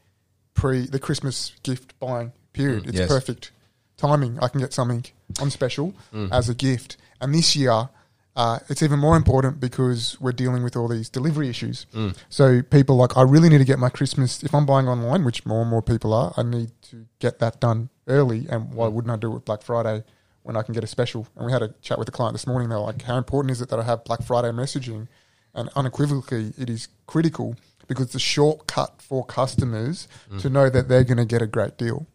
[0.56, 2.88] pre the Christmas gift buying period.
[2.88, 3.08] It's Yes.
[3.08, 3.52] perfect
[3.98, 4.40] timing.
[4.42, 5.06] I can get something
[5.40, 6.30] on special Mm.
[6.32, 7.90] as a gift, and this year
[8.38, 11.88] uh, it's even more important because we're dealing with all these delivery issues.
[11.91, 12.15] Mm.
[12.30, 14.43] So people like, I really need to get my Christmas.
[14.43, 17.60] If I'm buying online, which more and more people are, I need to get that
[17.60, 18.45] done early.
[18.47, 20.04] And why wouldn't I do it with Black Friday
[20.43, 21.28] when I can get a special?
[21.36, 22.69] And we had a chat with the client this morning.
[22.69, 25.08] They're like, how important is it that I have Black Friday messaging?
[25.56, 27.56] And unequivocally, it is critical
[27.88, 30.08] because it's a shortcut for customers
[30.41, 32.06] to know that they're going to get a great deal.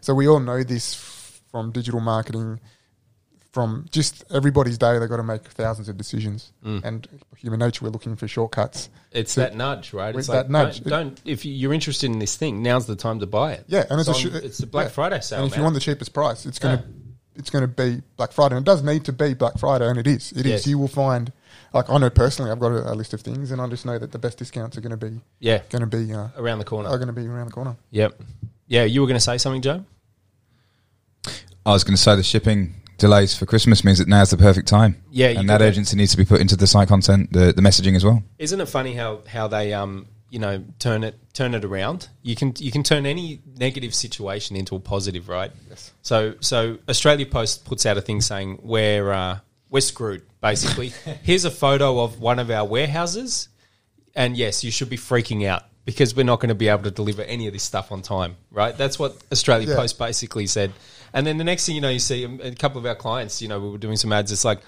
[0.00, 0.94] So we all know this
[1.50, 2.60] from digital marketing,
[3.56, 4.98] from just everybody's day.
[4.98, 8.90] They've got to make thousands of decisions, and human nature, we're looking for shortcuts.
[9.12, 10.14] It's So- that nudge, right?
[10.14, 10.80] with It's that like, nudge.
[10.82, 13.64] Don't, don't if you- you're interested in this thing, now's the time to buy it.
[13.66, 14.90] Yeah, and it's, It's a on- sh- it's the Black yeah.
[14.90, 16.90] Friday sale, And if you want the cheapest price, it's going to Yeah.
[17.36, 18.56] it's going to be Black Friday.
[18.56, 20.32] And it does need to be Black Friday, and it is.
[20.32, 20.46] It is.
[20.46, 20.66] Yes.
[20.66, 21.32] You will find,
[21.72, 23.98] like I know personally, I've got a, a list of things, and I just know
[23.98, 26.66] that the best discounts are going to be Yeah, going to be uh, around the
[26.66, 26.90] corner.
[26.90, 27.74] are going to be around the corner.
[27.90, 28.20] Yep.
[28.66, 29.82] Yeah, you were going to say something, Joe?
[31.64, 34.68] I was going to say the shipping delays for Christmas means that now's the perfect
[34.68, 35.02] time.
[35.10, 37.96] Yeah, and that urgency needs to be put into the site content, the, the messaging
[37.96, 38.22] as well.
[38.38, 42.08] Isn't it funny how how they um you know turn it turn it around?
[42.22, 45.50] You can you can turn any negative situation into a positive, right?
[45.68, 45.92] Yes.
[46.02, 49.38] So so Australia Post puts out a thing saying we're uh,
[49.70, 50.22] we're screwed.
[50.40, 50.88] Basically,
[51.22, 53.48] here's a photo of one of our warehouses,
[54.14, 56.90] and yes, you should be freaking out because we're not going to be able to
[56.90, 58.76] deliver any of this stuff on time, right?
[58.76, 59.76] That's what Australia Yeah.
[59.76, 60.72] Post basically said.
[61.16, 63.40] And then the next thing you know, you see a, couple of our clients.
[63.40, 64.30] You know, we were doing some ads.
[64.30, 64.60] It's like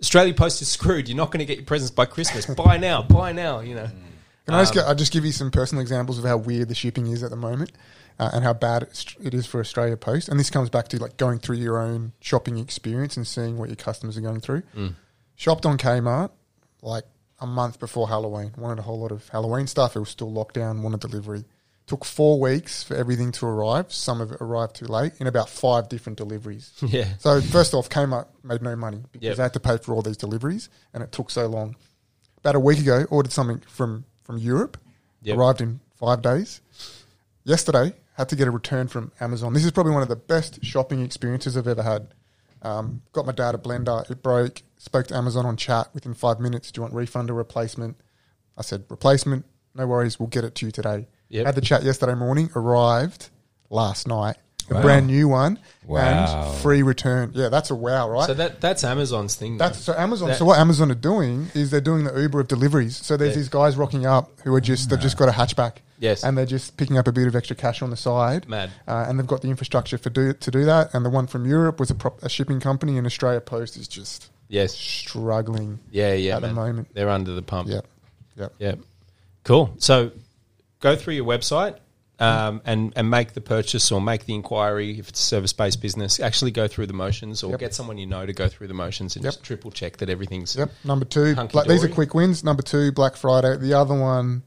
[0.00, 1.10] Australia Post is screwed.
[1.10, 2.46] You're not going to get your presents by Christmas.
[2.56, 3.60] buy now, buy now.
[3.60, 3.84] You know.
[3.84, 4.02] Mm.
[4.46, 6.68] Can I just um, get, I'll just give you some personal examples of how weird
[6.68, 7.72] the shipping is at the moment
[8.18, 8.88] uh, and how bad
[9.22, 10.30] it is for Australia Post.
[10.30, 13.68] And this comes back to like going through your own shopping experience and seeing what
[13.68, 14.62] your customers are going through.
[14.74, 14.94] Mm.
[15.36, 16.30] Shopped on Kmart
[16.80, 17.04] like
[17.40, 18.52] a month before Halloween.
[18.56, 19.96] Wanted a whole lot of Halloween stuff.
[19.96, 20.82] It was still locked down.
[20.82, 21.44] Wanted delivery.
[21.90, 23.92] Took four weeks for everything to arrive.
[23.92, 26.70] Some of it arrived too late in about five different deliveries.
[26.86, 27.08] Yeah.
[27.18, 29.36] So first off, Kmart made no money because Yep.
[29.36, 31.74] they had to pay for all these deliveries, and it took so long.
[32.38, 34.76] About a week ago, ordered something from from Europe,
[35.22, 35.36] Yep.
[35.36, 36.60] arrived in five days.
[37.42, 39.52] Yesterday, had to get a return from Amazon.
[39.52, 42.14] This is probably one of the best shopping experiences I've ever had.
[42.62, 44.08] Um, got my dad a blender.
[44.08, 44.62] It broke.
[44.76, 46.70] Spoke to Amazon on chat within five minutes.
[46.70, 47.96] Do you want refund or replacement?
[48.56, 49.44] I said replacement.
[49.74, 50.20] No worries.
[50.20, 51.08] We'll get it to you today.
[51.30, 51.46] Yep.
[51.46, 52.50] Had the chat yesterday morning.
[52.54, 53.30] Arrived
[53.70, 54.36] last night.
[54.68, 54.82] A Wow.
[54.82, 55.98] brand new one Wow.
[56.00, 57.32] and free return.
[57.34, 58.28] Yeah, that's a wow, right?
[58.28, 59.58] So that that's Amazon's thing.
[59.58, 60.28] That's so Amazon.
[60.28, 62.96] That- so what Amazon are doing is they're doing the Uber of deliveries.
[62.96, 63.36] So there's Yeah.
[63.36, 65.78] these guys rocking up who are just they've just got a hatchback.
[65.98, 66.24] Yes.
[66.24, 68.48] and they're just picking up a bit of extra cash on the side.
[68.48, 68.70] Mad.
[68.88, 70.94] uh, and they've got the infrastructure for do to do that.
[70.94, 73.86] And the one from Europe was a, prop, a shipping company, and Australia Post is
[73.86, 74.72] just yes.
[74.74, 75.78] struggling.
[75.90, 76.36] Yeah, yeah.
[76.36, 76.88] at the moment.
[76.94, 77.68] they're under the pump.
[77.68, 77.86] Yep,
[78.36, 78.52] yep.
[78.58, 78.74] Yeah.
[79.44, 79.74] Cool.
[79.78, 80.10] So
[80.80, 81.76] go through your website
[82.18, 85.80] um, and, and make the purchase or make the inquiry if it's a service based
[85.80, 86.20] business.
[86.20, 87.60] Actually go through the motions or Yep.
[87.60, 89.32] get someone you know to go through the motions and Yep.
[89.34, 90.56] just triple check that everything's.
[90.56, 90.70] Yep.
[90.84, 92.44] Number two, Black, these are quick wins.
[92.44, 93.56] Number two, Black Friday.
[93.56, 94.42] The other one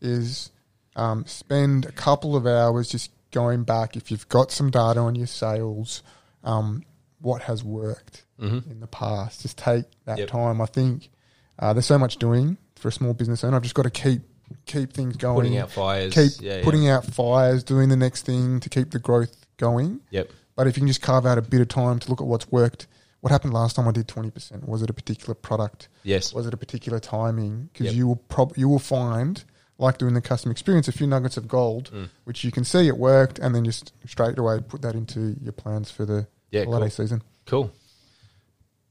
[0.00, 0.50] is
[0.96, 3.96] um, spend a couple of hours just going back.
[3.96, 6.02] If you've got some data on your sales,
[6.42, 6.82] um,
[7.20, 9.42] what has worked in the past?
[9.42, 10.26] Just take that Mm-hmm.
[10.36, 10.60] Time.
[10.62, 11.10] I think
[11.58, 13.56] uh, there's so much doing for a small business owner.
[13.56, 14.22] I've just got to keep
[14.66, 15.36] keep things going.
[15.36, 16.14] Putting out fires.
[16.14, 16.64] Keep Yeah, yeah.
[16.64, 20.00] putting out fires, doing the next thing to keep the growth going.
[20.10, 20.30] Yep.
[20.56, 22.50] But if you can just carve out a bit of time to look at what's
[22.50, 22.86] worked,
[23.20, 24.68] what happened last time I did twenty percent?
[24.68, 25.88] Was it a particular product?
[26.02, 26.32] Yes.
[26.34, 27.68] Was it a particular timing?
[27.72, 27.94] Because Yep.
[27.94, 29.42] you will prob- you will find,
[29.78, 32.08] like doing the custom experience, a few nuggets of gold, Mm.
[32.24, 35.52] which you can see it worked, and then just straight away put that into your
[35.52, 36.90] plans for the Yeah, holiday cool.
[36.90, 37.22] season.
[37.46, 37.72] Cool.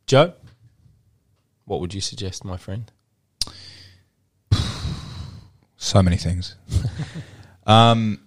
[0.07, 0.33] Joe,
[1.65, 2.91] what would you suggest, my friend?
[5.81, 6.55] So many things.
[7.65, 8.19] um,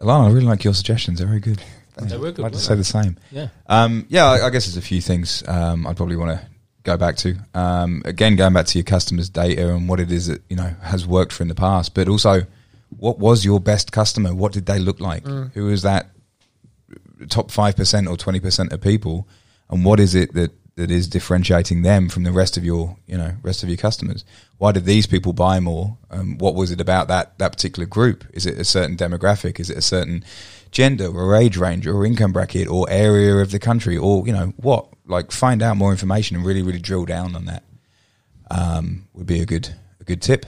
[0.00, 1.18] Ilan, I really like your suggestions.
[1.18, 1.62] They're very good.
[2.02, 3.16] They were good, I'd like to say the same.
[3.30, 3.48] Yeah.
[3.68, 6.46] Um, yeah, I, I guess there's a few things um, I'd probably want to
[6.82, 7.36] go back to.
[7.54, 10.74] Um, again, going back to your customers' data and what it is that you know
[10.82, 12.42] has worked for in the past, but also
[12.98, 14.34] what was your best customer?
[14.34, 15.24] What did they look like?
[15.26, 16.10] Who was that
[17.28, 19.28] top five percent or twenty percent of people?
[19.68, 23.16] And what is it that that is differentiating them from the rest of your you
[23.18, 24.24] know rest of your customers?
[24.58, 25.96] Why did these people buy more?
[26.10, 28.24] Um, what was it about that that particular group?
[28.32, 29.60] Is it a certain demographic?
[29.60, 30.24] Is it a certain
[30.70, 34.52] gender or age range or income bracket or area of the country or you know
[34.56, 34.86] what?
[35.06, 37.64] Like find out more information and really really drill down on that.
[38.50, 39.68] Um, would be a good
[40.00, 40.46] a good tip.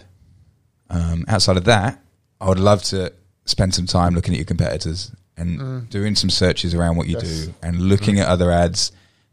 [0.91, 2.01] Um, outside of that,
[2.41, 3.13] I would love to
[3.45, 7.47] spend some time looking at your competitors and doing some searches around what you Yes.
[7.47, 8.93] do and looking at other ads,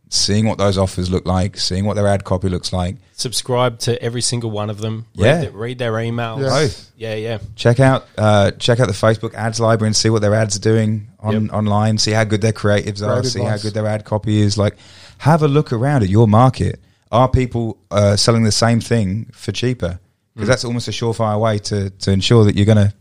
[0.10, 2.97] seeing what those offers look like, seeing what their ad copy looks like.
[3.14, 5.05] Subscribe to every single one of them.
[5.14, 5.38] Yeah.
[5.41, 6.41] Read, the, read their emails.
[6.41, 6.49] Yeah.
[6.49, 6.91] Both.
[6.97, 7.38] Yeah, yeah.
[7.55, 10.62] Check out uh, check out the Facebook ads library and see what their ads are
[10.62, 11.53] doing on Yep.
[11.53, 11.97] online.
[11.97, 13.22] See how good their creatives are.
[13.22, 14.57] Great see how good their ad copy is.
[14.57, 14.76] Like,
[15.20, 16.80] have a look around at your market
[17.12, 19.99] are people uh, selling the same thing for cheaper?
[20.36, 22.93] Because that's almost a surefire way to to ensure that you're going to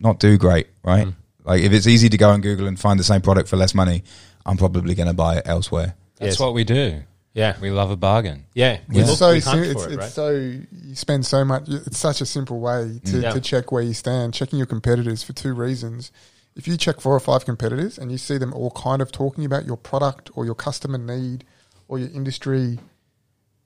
[0.00, 1.08] not do great, right?
[1.44, 3.74] Like if it's easy to go on Google and find the same product for less
[3.74, 4.04] money,
[4.44, 5.94] I'm probably going to buy it elsewhere.
[6.18, 6.40] That's Yes.
[6.40, 7.02] what we do.
[7.34, 8.46] Yeah, We love a bargain.
[8.54, 8.78] yeah.
[8.88, 10.10] We It's look, so we hunt sim- for it's, it, it's right?
[10.10, 11.68] so you spend so much.
[11.68, 13.22] It's such a simple way to, mm.
[13.22, 13.30] Yeah.
[13.32, 14.34] to check where you stand.
[14.34, 16.10] Checking your competitors for two reasons.
[16.56, 19.44] If you check four or five competitors and you see them all kind of talking
[19.44, 21.44] about your product or your customer need
[21.86, 22.80] or your industry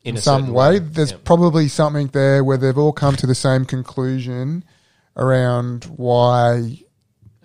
[0.03, 1.19] in, a some certain way, there's Yeah.
[1.25, 4.65] probably something there where they've all come to the same conclusion
[5.17, 6.81] around why.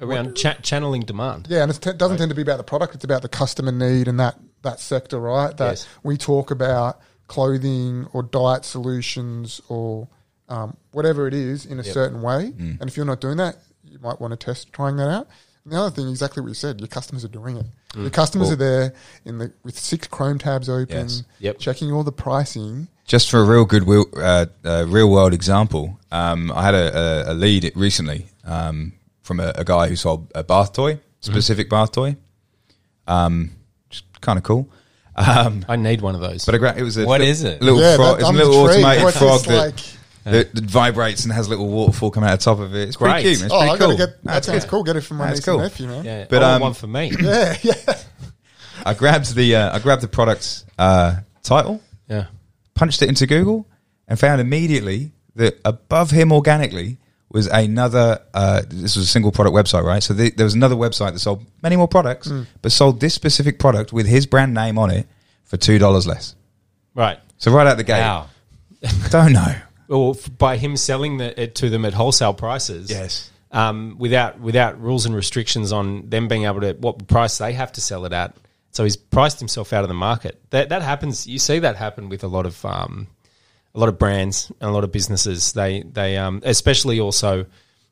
[0.02, 1.48] around cha- channeling demand.
[1.50, 3.72] Yeah, and it t- doesn't tend to be about the product; it's about the customer
[3.72, 4.38] need and that
[4.68, 5.56] that sector, right?
[5.58, 5.88] That Yes.
[6.04, 10.08] we talk about clothing or diet solutions or
[10.50, 11.94] um, whatever it is in a Yep.
[11.94, 12.54] certain way.
[12.80, 15.28] And if you're not doing that, you might want to test trying that out.
[15.66, 17.66] And the other thing, exactly what you said, your customers are doing it.
[17.98, 18.94] Your customers Well- are there
[19.26, 21.24] in the with six Chrome tabs open, Yes.
[21.40, 21.60] Yep.
[21.60, 22.88] checking all the pricing.
[23.06, 26.88] Just for a real good will, uh, uh, real world example, um, I had a,
[27.30, 31.70] a, a lead recently um, from a, a guy who sold a bath toy, specific
[31.70, 32.16] bath toy.
[33.08, 33.52] Um,
[34.22, 34.70] kind of cool.
[35.16, 36.46] Um, I need one of those.
[36.46, 37.62] but I gra- it was a What little, is it?
[37.62, 38.16] Little Yeah, frog.
[38.20, 38.84] It's a I'm little intrigued.
[38.86, 39.76] automated What's frog this that, like?
[40.26, 42.88] that, that vibrates and has a little waterfall coming out of the top of it.
[42.88, 43.12] It's Great.
[43.24, 43.44] pretty cute.
[43.46, 43.88] It's Oh, pretty I cool.
[43.88, 44.70] gotta get that That's sounds good.
[44.70, 44.84] cool.
[44.84, 45.54] Get it from my That's niece cool.
[45.56, 46.06] and nephew, man.
[46.06, 47.12] yeah, But, um, one for me.
[47.22, 47.74] Yeah, yeah.
[48.86, 52.26] I grabbed the uh, I grabbed the product uh, title, yeah.
[52.76, 53.68] punched it into Google,
[54.08, 56.98] and found immediately that above him organically
[57.30, 58.22] was another.
[58.34, 60.02] Uh, this was a single product website, right?
[60.02, 63.60] So the, there was another website that sold many more products, but sold this specific
[63.60, 65.08] product with his brand name on it
[65.44, 66.36] for two dollars less.
[66.96, 67.20] Right.
[67.38, 68.30] So right out the gate, Wow.
[69.10, 69.56] don't know.
[69.90, 72.90] Or by him selling the, it to them at wholesale prices.
[72.90, 73.32] Yes.
[73.52, 77.72] Um, without without rules and restrictions on them being able to what price they have
[77.74, 78.36] to sell it at.
[78.72, 80.40] So he's priced himself out of the market.
[80.50, 81.26] That that happens.
[81.28, 83.08] You see that happen with a lot of um,
[83.78, 85.54] a lot of brands and a lot of businesses.
[85.54, 87.46] They they um, especially also,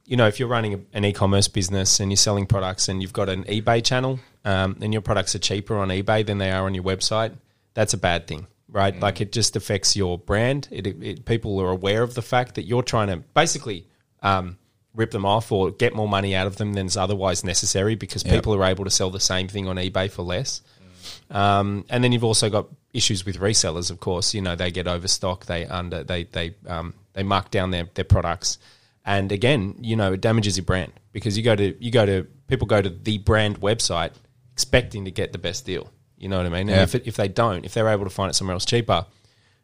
[0.05, 3.13] you know, if you're running a- an e-commerce business and you're selling products and you've
[3.13, 6.65] got an eBay channel um, and your products are cheaper on eBay than they are
[6.65, 7.33] on your website,
[7.75, 8.99] that's a bad thing, right?
[8.99, 10.67] Like it just affects your brand.
[10.71, 13.85] It, it people are aware of the fact that you're trying to basically.
[14.23, 14.57] Um,
[14.95, 18.23] rip them off or get more money out of them than is otherwise necessary because
[18.23, 20.61] people are able to sell the same thing on eBay for less.
[21.29, 24.33] Um, and then you've also got issues with resellers, of course.
[24.33, 28.05] You know, they get overstock, they under they they um, they mark down their, their
[28.05, 28.57] products.
[29.05, 32.27] And again, you know, it damages your brand because you go to you go to
[32.47, 34.13] people go to the brand website
[34.53, 35.91] expecting to get the best deal.
[36.17, 36.69] You know what I mean?
[36.69, 39.05] And if it, if they don't, if they're able to find it somewhere else cheaper,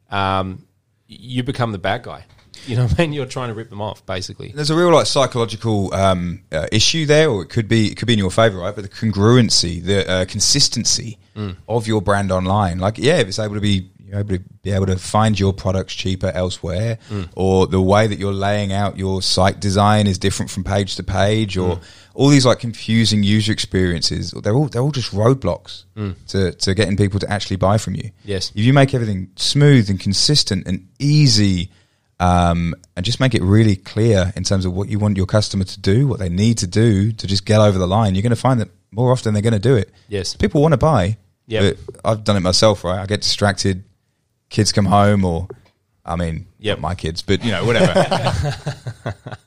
[0.10, 0.68] um,
[1.08, 2.26] you become the bad guy.
[2.68, 3.14] You know what I mean?
[3.14, 4.52] You're trying to rip them off, basically.
[4.54, 8.08] There's a real like psychological um, uh, issue there, or it could be it could
[8.08, 8.76] be in your favor, right?
[8.76, 11.18] But the congruency, the uh, consistency
[11.68, 14.72] of your brand online, like yeah, if it's able to be you're able to be
[14.72, 16.98] able to find your products cheaper elsewhere,
[17.36, 21.04] or the way that you're laying out your site design is different from page to
[21.04, 21.80] page, or
[22.14, 25.86] all these like confusing user experiences, they're all they're all just roadblocks
[26.28, 28.12] to to getting people to actually buy from you.
[28.26, 28.52] Yes.
[28.54, 31.72] if you make everything smooth and consistent and easy
[32.22, 35.64] um, and just make it really clear in terms of what you want your customer
[35.64, 38.30] to do, what they need to do to just get over the line, you're going
[38.30, 39.90] to find that more often they're going to do it.
[40.08, 40.36] Yes.
[40.36, 41.18] People want to buy.
[41.48, 43.00] Yeah, but I've done it myself, right?
[43.00, 43.84] I get distracted,
[44.50, 45.48] kids come home, or
[46.06, 48.56] I mean, not my kids, but you know, whatever.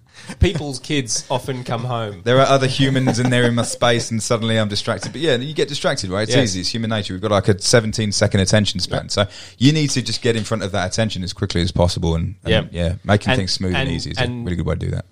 [0.41, 2.23] People's kids often come home.
[2.25, 5.13] there are other humans in there in my space, and suddenly I'm distracted.
[5.13, 6.23] But yeah, you get distracted, right?
[6.23, 6.45] It's Yes.
[6.51, 6.61] easy.
[6.61, 7.15] It's human nature.
[7.15, 9.27] We've got like a 17 second attention span, so
[9.59, 12.35] you need to just get in front of that attention as quickly as possible, and,
[12.45, 12.69] and Yep.
[12.73, 14.91] yeah, making And- things smooth and, and- easy is a really good way to do
[14.93, 15.05] that.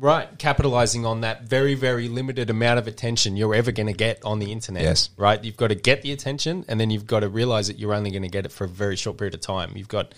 [0.00, 4.24] Right, capitalizing on that very, very limited amount of attention you're ever going to get
[4.24, 4.84] on the internet.
[4.84, 5.10] Yes.
[5.16, 5.42] Right?
[5.42, 8.12] You've got to get the attention and then you've got to realize that you're only
[8.12, 9.72] going to get it for a very short period of time.
[9.74, 10.14] You've got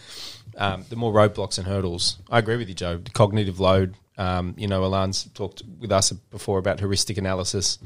[0.59, 2.18] um, the more roadblocks and hurdles.
[2.28, 2.99] I agree with you, Joe.
[2.99, 3.95] The cognitive load.
[4.21, 7.79] Um, you know, Ilan's talked with us before about heuristic analysis.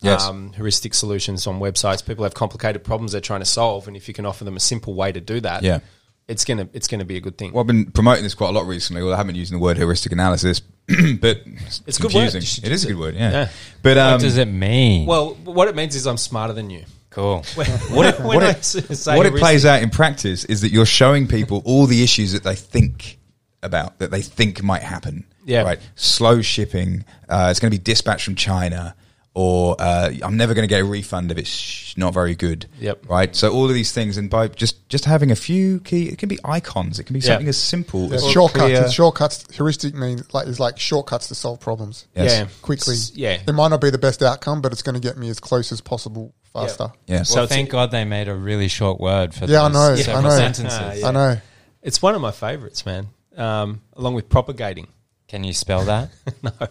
[0.00, 0.24] Yes.
[0.24, 2.04] Um, heuristic solutions on websites.
[2.06, 4.60] People have complicated problems they're trying to solve, and if you can offer them a
[4.60, 5.80] simple way to do that, Yeah.
[6.28, 7.52] it's gonna it's gonna be a good thing.
[7.52, 9.02] Well, I've been promoting this quite a lot recently.
[9.02, 10.60] Well, I haven't used the word heuristic analysis,
[11.20, 12.30] but it's, It's a good word.
[12.32, 12.64] confusing.
[12.64, 13.30] It is a good word, yeah.
[13.30, 13.48] Yeah.
[13.82, 15.06] But um, what does it mean?
[15.06, 16.84] well, what it means is I'm smarter than you.
[17.10, 17.44] cool.
[17.56, 21.62] What it, what it, what it plays out in practice is that you're showing people
[21.64, 23.18] all the issues that they think
[23.62, 25.24] about, that they think might happen.
[25.44, 25.62] Yeah.
[25.62, 25.80] Right.
[25.96, 27.04] Slow shipping.
[27.28, 28.94] Uh, it's going to be dispatched from China.
[29.34, 32.66] or uh, I'm never going to get a refund if it's not very good.
[32.80, 33.08] Yep.
[33.08, 33.34] Right.
[33.34, 36.28] So all of these things, and by just just having a few key, it can
[36.28, 36.98] be icons.
[36.98, 37.28] It can be Yeah.
[37.28, 38.78] something as simple Yeah, as shortcuts.
[38.78, 39.46] And shortcuts.
[39.56, 42.30] Heuristic means like is like shortcuts to solve problems Yes.
[42.30, 42.46] Yeah.
[42.60, 42.94] quickly.
[42.94, 43.38] S- yeah.
[43.46, 45.72] It might not be the best outcome, but it's going to get me as close
[45.72, 46.92] as possible faster.
[47.06, 47.30] Yes.
[47.30, 50.06] So Well, it's- thank God they made a really short word for Yeah, I those
[50.06, 50.28] know, I know.
[50.30, 50.78] sentences.
[50.78, 51.08] Ah, yeah.
[51.08, 51.40] I know.
[51.82, 53.06] It's one of my favorites, man.
[53.34, 54.88] Um, along with propagating.
[55.32, 56.10] Can you spell that?
[56.42, 56.52] No.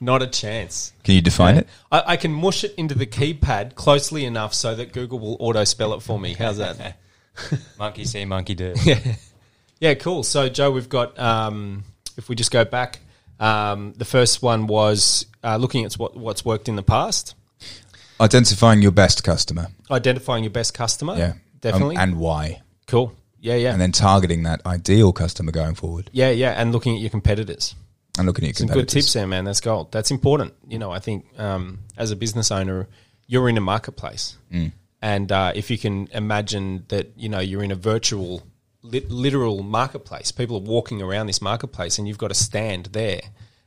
[0.00, 0.94] Not a chance.
[1.04, 1.68] Can you define it?
[1.92, 5.64] I, I can mush it into the keypad closely enough so that Google will auto
[5.64, 6.32] spell it for me.
[6.32, 6.96] How's that?
[7.78, 8.74] monkey see, monkey do.
[9.78, 10.22] yeah, cool.
[10.22, 11.84] So, Joe, we've got, um,
[12.16, 13.00] if we just go back,
[13.38, 17.34] um, the first one was uh, looking at what, what's worked in the past,
[18.22, 19.66] Identifying your best customer.
[19.90, 21.18] identifying your best customer.
[21.18, 21.32] Yeah.
[21.60, 21.96] Definitely.
[21.96, 22.62] Um, and why.
[22.86, 23.12] cool.
[23.40, 23.72] Yeah, yeah.
[23.72, 26.50] And then targeting that ideal customer going forward yeah, yeah.
[26.60, 27.74] And looking at your competitors.
[28.18, 29.44] and looking at Some good tips there, man.
[29.44, 29.92] That's gold.
[29.92, 30.52] That's important.
[30.68, 32.86] You know, I think um, as a business owner,
[33.26, 34.72] you're in a marketplace, Mm.
[35.00, 38.42] and uh, if you can imagine that, you know, you're in a virtual,
[38.82, 40.32] lit- literal marketplace.
[40.32, 43.20] People are walking around this marketplace, and you've got a stand there.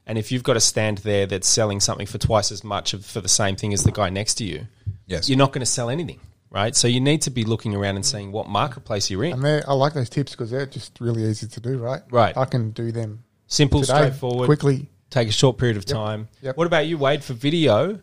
[0.06, 3.06] And if you've got a stand there that's selling something for twice as much of,
[3.06, 4.68] for the same thing as the guy next to you,
[5.08, 5.30] Yes.
[5.30, 6.20] you're not going to sell anything,
[6.54, 6.76] right?
[6.76, 9.34] So you need to be looking around and seeing what marketplace you're in.
[9.44, 12.02] And I like those tips because they're just really easy to do, right?
[12.12, 12.38] Right.
[12.38, 14.46] I can do them Simple, today, straightforward.
[14.46, 14.90] quickly.
[15.10, 16.30] take a short period of time.
[16.42, 16.56] Yep.
[16.56, 18.00] What about you, Wade, for video?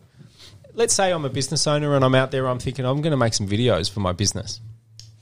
[0.74, 3.16] Let's say I'm a business owner and I'm out there, I'm thinking I'm going to
[3.16, 4.61] make some videos for my business.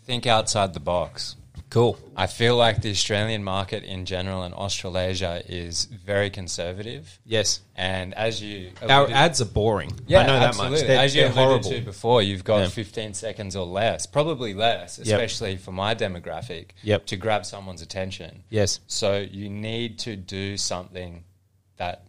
[0.04, 1.36] Think outside the box.
[1.70, 1.98] Cool.
[2.16, 7.18] I feel like the Australian market in general and Australasia is very conservative.
[7.26, 7.60] Yes.
[7.76, 9.92] And as you Our alluded- ads are boring.
[10.06, 10.78] yeah, I know that absolutely.
[10.78, 10.86] much.
[10.86, 11.70] They're, as you alluded horrible.
[11.70, 12.68] to before, you've got Yeah.
[12.68, 17.04] 15 seconds or less, probably less, especially for my demographic, Yep.
[17.06, 18.44] to grab someone's attention.
[18.48, 18.80] Yes.
[18.86, 21.24] So you need to do something
[21.76, 22.04] that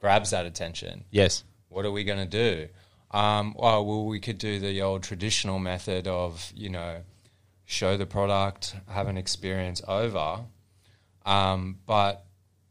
[0.00, 1.04] grabs that attention.
[1.10, 1.42] Yes.
[1.68, 2.68] What are we going to do?
[3.10, 7.02] Um, well, well, we could do the old traditional method of, you know,
[7.72, 10.40] show the product, have an experience over.
[11.24, 12.24] Um, but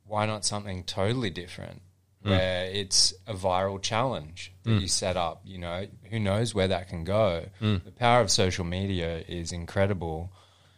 [0.05, 1.81] why not something totally different
[2.23, 2.29] hmm.
[2.29, 4.77] where it's a viral challenge that hmm.
[4.79, 5.41] you set up?
[5.43, 7.45] You know, who knows where that can go?
[7.59, 7.77] Hmm.
[7.83, 10.31] The power of social media is incredible.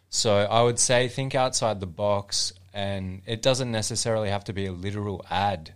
[0.10, 4.68] So I would say think outside the box, and it doesn't necessarily have to be
[4.68, 5.74] a literal ad.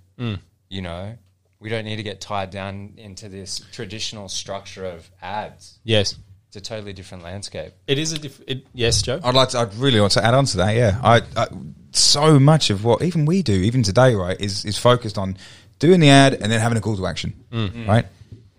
[0.69, 1.17] You know,
[1.59, 5.79] we don't need to get tied down into this traditional structure of ads.
[5.83, 6.15] Yes.
[6.57, 7.73] It's a totally different landscape.
[7.87, 8.65] It is a different.
[8.73, 9.19] yes, Joe.
[9.23, 9.59] I'd like to.
[9.59, 10.75] I'd really want to add on to that.
[10.75, 11.47] Yeah, I, I
[11.91, 15.37] so much of what even we do, even today, right, is is focused on
[15.79, 17.33] doing the ad and then having a call to action.
[17.51, 17.69] Mm.
[17.69, 17.87] Mm.
[17.87, 18.05] Right.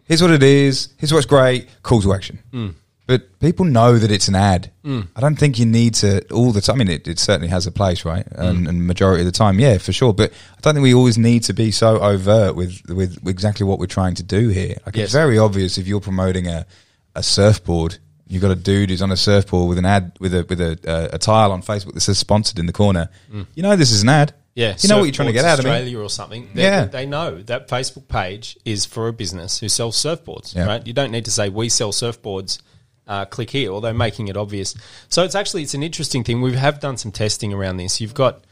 [0.04, 0.88] Here's what it is.
[0.96, 1.68] Here's what's great.
[1.82, 2.38] Call to action.
[2.52, 2.74] Mm.
[3.06, 4.70] But people know that it's an ad.
[4.84, 6.76] I don't think you need to all the time.
[6.76, 8.26] I mean, it, it certainly has a place, right?
[8.32, 10.12] And, and majority of the time, yeah, for sure.
[10.12, 13.78] But I don't think we always need to be so overt with with exactly what
[13.78, 14.76] we're trying to do here.
[14.84, 15.04] Like Yes.
[15.04, 16.66] it's very obvious if you're promoting a
[17.18, 17.98] a surfboard.
[18.26, 20.78] You've got a dude who's on a surfboard with an ad with a with a
[20.86, 23.08] uh, a tile on Facebook that says sponsored in the corner.
[23.54, 24.34] You know this is an ad.
[24.54, 25.66] Yeah, you know what you're trying to get out of.
[25.66, 26.48] Australia or something.
[26.52, 26.86] They, Yeah.
[26.86, 30.54] they know that Facebook page is for a business who sells surfboards.
[30.54, 30.66] Yeah.
[30.66, 32.58] Right, you don't need to say we sell surfboards.
[33.06, 34.74] Uh, click here, although making it obvious.
[35.08, 36.42] So it's actually it's an interesting thing.
[36.42, 38.00] We have done some testing around this.
[38.00, 38.44] You've got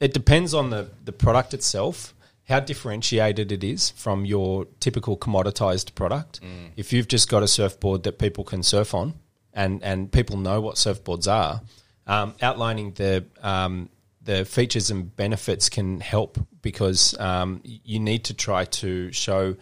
[0.00, 2.13] it depends on the the product itself,
[2.44, 6.40] how differentiated it is from your typical commoditized product.
[6.76, 9.14] If you've just got a surfboard that people can surf on,
[9.52, 11.62] and and people know what surfboards are,
[12.06, 13.88] um, outlining the um,
[14.22, 19.56] the features and benefits can help because um, you need to try to show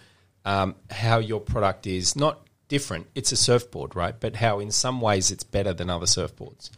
[0.44, 3.06] um, how your product is not different.
[3.14, 4.14] It's a surfboard, right?
[4.18, 6.70] But how in some ways it's better than other surfboards.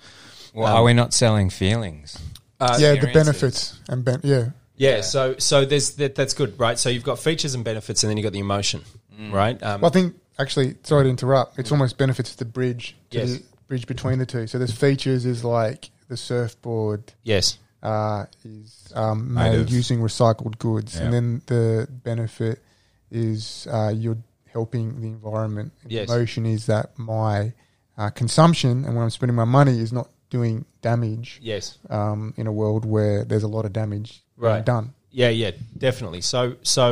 [0.54, 2.18] Well, are we not selling feelings?
[2.60, 6.78] Uh, yeah, the benefits and ben- yeah, Yeah, so so there's that, that's good, right?
[6.78, 8.82] So you've got features and benefits, and then you've got the emotion,
[9.30, 9.60] right?
[9.62, 11.58] Um, Well, I think actually, sorry to interrupt.
[11.58, 13.32] It's almost benefits the bridge, to Yes.
[13.38, 14.46] the bridge between the two.
[14.46, 20.58] So there's features is like the surfboard yes, uh, is um, Made made using recycled
[20.58, 21.02] goods, Yeah.
[21.04, 22.60] and then the benefit
[23.10, 24.18] is uh, you're
[24.52, 25.72] helping the environment.
[25.86, 26.08] Yes.
[26.08, 27.52] The emotion is that my
[27.96, 32.46] uh, consumption and when I'm spending my money is not doing damage yes, um, in
[32.46, 34.64] a world where there's a lot of damage Right.
[34.64, 34.86] done.
[35.12, 36.20] yeah, yeah, definitely.
[36.22, 36.84] So so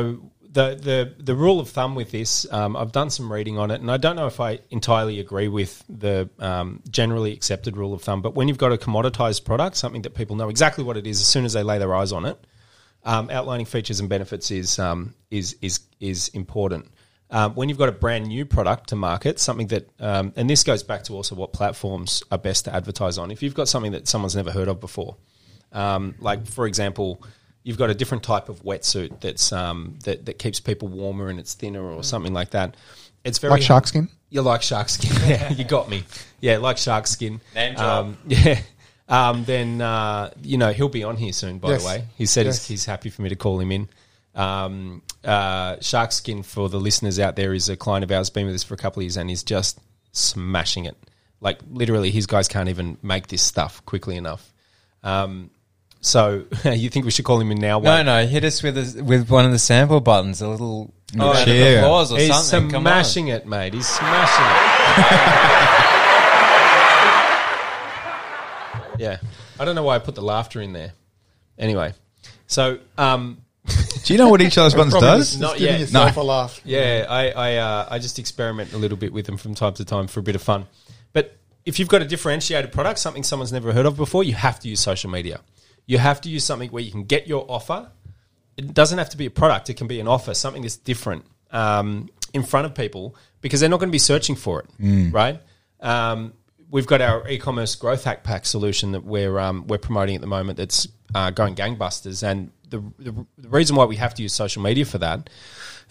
[0.57, 0.97] the the
[1.29, 3.97] the rule of thumb with this, um, I've done some reading on it, and I
[3.97, 8.21] don't know if I entirely agree with the um, generally accepted rule of thumb.
[8.21, 11.19] But when you've got a commoditized product, something that people know exactly what it is
[11.19, 12.37] as soon as they lay their eyes on it,
[13.03, 16.85] um, outlining features and benefits is um, is is is important.
[17.33, 20.63] Um, when you've got a brand new product to market, something that, um, and this
[20.63, 23.31] goes back to also what platforms are best to advertise on.
[23.31, 25.17] If you've got something that someone's never heard of before,
[25.71, 27.23] um, like for example,
[27.63, 31.39] you've got a different type of wetsuit that's um, that that keeps people warmer and
[31.39, 32.77] it's thinner or something like that.
[33.23, 34.09] It's very Like shark skin.
[34.29, 35.11] You like shark skin?
[35.27, 36.03] yeah, you got me.
[36.39, 37.41] Yeah, like shark skin.
[37.55, 38.05] Name drop.
[38.05, 38.59] Um, yeah.
[39.09, 41.57] Um, then uh, you know he'll be on here soon.
[41.57, 41.81] By Yes.
[41.81, 42.59] the way, he said Yes.
[42.59, 43.89] he's, he's happy for me to call him in.
[44.35, 48.45] Um, uh, shark skin for the listeners out there is a client of ours, been
[48.47, 49.79] with us for a couple of years, and he's just
[50.11, 50.97] smashing it.
[51.39, 54.53] Like literally, his guys can't even make this stuff quickly enough.
[55.03, 55.49] Um,
[56.01, 57.79] so you think we should call him in now?
[57.79, 61.31] No, no, hit us with a, with one of the sample buttons, a little Oh,
[61.31, 62.71] round of applause or He's something.
[62.81, 63.75] Smashing it, mate.
[63.75, 64.53] He's smashing it.
[68.99, 69.17] yeah.
[69.59, 70.93] I don't know why I put the laughter in there.
[71.59, 71.93] Anyway,
[72.47, 73.42] so um,
[74.03, 75.29] Do you know what each of those buttons Probably does?
[75.29, 75.79] just Not giving yet.
[75.81, 76.21] yourself No.
[76.21, 76.61] a laugh.
[76.65, 79.85] yeah, I I, uh, I just experiment a little bit with them from time to
[79.85, 80.67] time for a bit of fun.
[81.13, 84.59] But if you've got a differentiated product, something someone's never heard of before, you have
[84.61, 85.39] to use social media.
[85.85, 87.89] You have to use something where you can get your offer.
[88.57, 91.25] It doesn't have to be a product; it can be an offer, something that's different
[91.51, 95.41] um, in front of people because they're not going to be searching for it, right?
[95.81, 96.33] Um,
[96.69, 100.27] we've got our e-commerce growth hack pack solution that we're um, we're promoting at the
[100.27, 100.57] moment.
[100.57, 104.63] That's uh, going gangbusters, and the, the the reason why we have to use social
[104.63, 105.29] media for that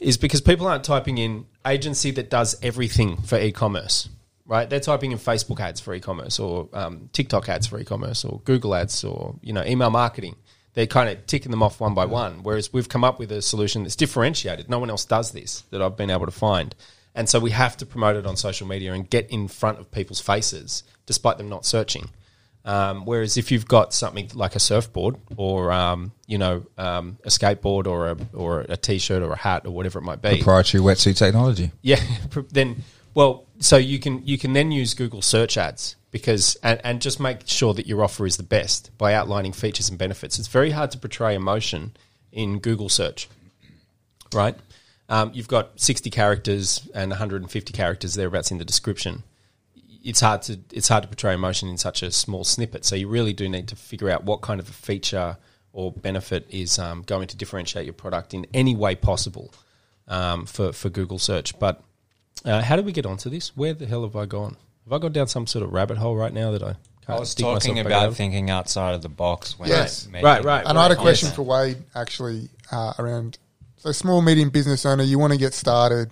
[0.00, 4.08] is because people aren't typing in agency that does everything for e-commerce,
[4.46, 4.68] right?
[4.68, 8.74] They're typing in Facebook ads for e-commerce, or um, TikTok ads for e-commerce, or Google
[8.74, 10.36] ads, or you know email marketing.
[10.74, 12.42] They're kind of ticking them off one by one.
[12.42, 14.70] Whereas we've come up with a solution that's differentiated.
[14.70, 16.74] No one else does this that I've been able to find,
[17.14, 19.90] and so we have to promote it on social media and get in front of
[19.92, 22.10] people's faces, despite them not searching.
[22.64, 27.28] Um, whereas if you've got something like a surfboard or um, you know um, a
[27.28, 30.82] skateboard or a or a t-shirt or a hat or whatever it might be, Proprietary
[30.82, 31.72] wetsuit technology.
[31.82, 32.00] yeah,
[32.52, 32.84] then
[33.14, 37.18] well, so you can you can then use Google search ads because and, and just
[37.18, 40.38] make sure that your offer is the best by outlining features and benefits.
[40.38, 41.96] It's very hard to portray emotion
[42.30, 43.28] in Google search,
[44.32, 44.56] right?
[45.08, 49.24] Um, you've got sixty characters and one hundred and fifty characters thereabouts in the description.
[50.02, 52.84] It's hard to it's hard to portray emotion in such a small snippet.
[52.84, 55.36] So you really do need to figure out what kind of a feature
[55.72, 59.52] or benefit is um, going to differentiate your product in any way possible
[60.08, 61.58] um, for for Google search.
[61.58, 61.82] But
[62.44, 63.56] uh, how did we get onto this?
[63.56, 64.56] Where the hell have I gone?
[64.84, 66.74] Have I gone down some sort of rabbit hole right now that I
[67.06, 69.58] can't I was dig talking myself about thinking outside of the box.
[69.58, 70.06] When Yes.
[70.08, 70.64] making- Right, right.
[70.66, 71.36] And I had a question yes.
[71.36, 73.38] for Wade actually uh, around
[73.76, 76.10] so small medium business owner, you want to get started.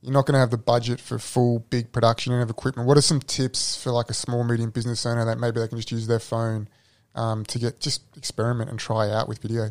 [0.00, 2.86] You're not going to have the budget for full big production and have equipment.
[2.86, 5.76] What are some tips for like a small medium business owner that maybe they can
[5.78, 6.68] just use their phone
[7.14, 9.70] um, to get just experiment and try out with video?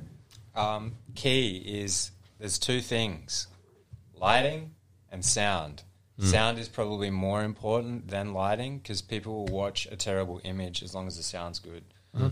[0.55, 3.47] Um, key is there's two things:
[4.13, 4.71] lighting
[5.11, 5.83] and sound.
[6.19, 10.95] Sound is probably more important than lighting because people will watch a terrible image as
[10.95, 11.83] long as the sound's good.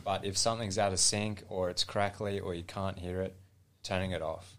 [0.04, 3.36] But if something's out of sync or it's crackly or you can't hear it,
[3.84, 4.58] turning it off.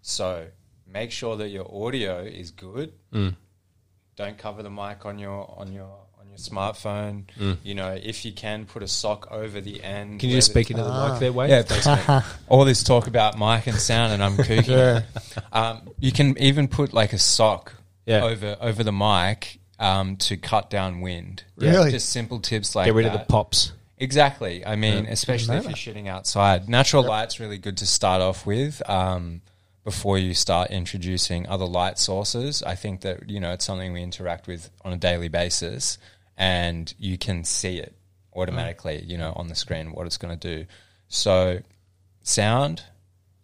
[0.00, 0.46] So
[0.92, 2.92] make sure that your audio is good.
[4.16, 7.24] Don't cover the mic on your on your on your smartphone.
[7.62, 10.18] You know, if you can, put a sock over the end.
[10.20, 11.50] Can you just speak into the mic there, Wade?
[11.50, 12.26] yeah, thanks.
[12.48, 14.66] All this talk about mic and sound, and I'm kooking.
[14.66, 15.02] Yeah.
[15.52, 17.74] Um, you can even put like a sock
[18.06, 18.24] Yeah.
[18.24, 21.44] over over the mic um, to cut down wind.
[21.56, 21.92] Really?
[21.92, 23.14] Just simple tips like Get rid that.
[23.14, 23.72] of the pops.
[24.00, 24.64] Exactly.
[24.66, 26.68] I mean, especially if you're shitting outside.
[26.68, 29.42] Natural light's really good to start off with um,
[29.88, 32.62] before you start introducing other light sources.
[32.62, 35.96] I think that, you know, it's something we interact with on a daily basis
[36.36, 37.94] and you can see it
[38.36, 39.08] automatically, mm.
[39.08, 40.66] you know, on the screen, what it's going to do.
[41.08, 41.60] So,
[42.22, 42.82] sound,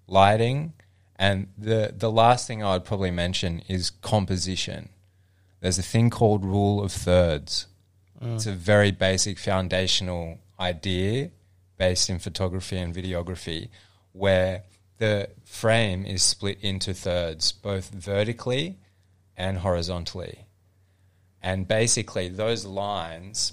[0.07, 0.75] lighting,
[1.17, 4.91] and the, the last thing I would probably mention is composition.
[5.61, 7.69] There's a thing called rule of thirds.
[8.23, 8.35] Mm.
[8.35, 11.31] It's a very basic foundational idea
[11.79, 13.71] based in photography and videography
[14.13, 14.65] where
[14.99, 18.79] the frame is split into thirds, both vertically
[19.37, 20.47] and horizontally.
[21.41, 23.53] And basically, those lines,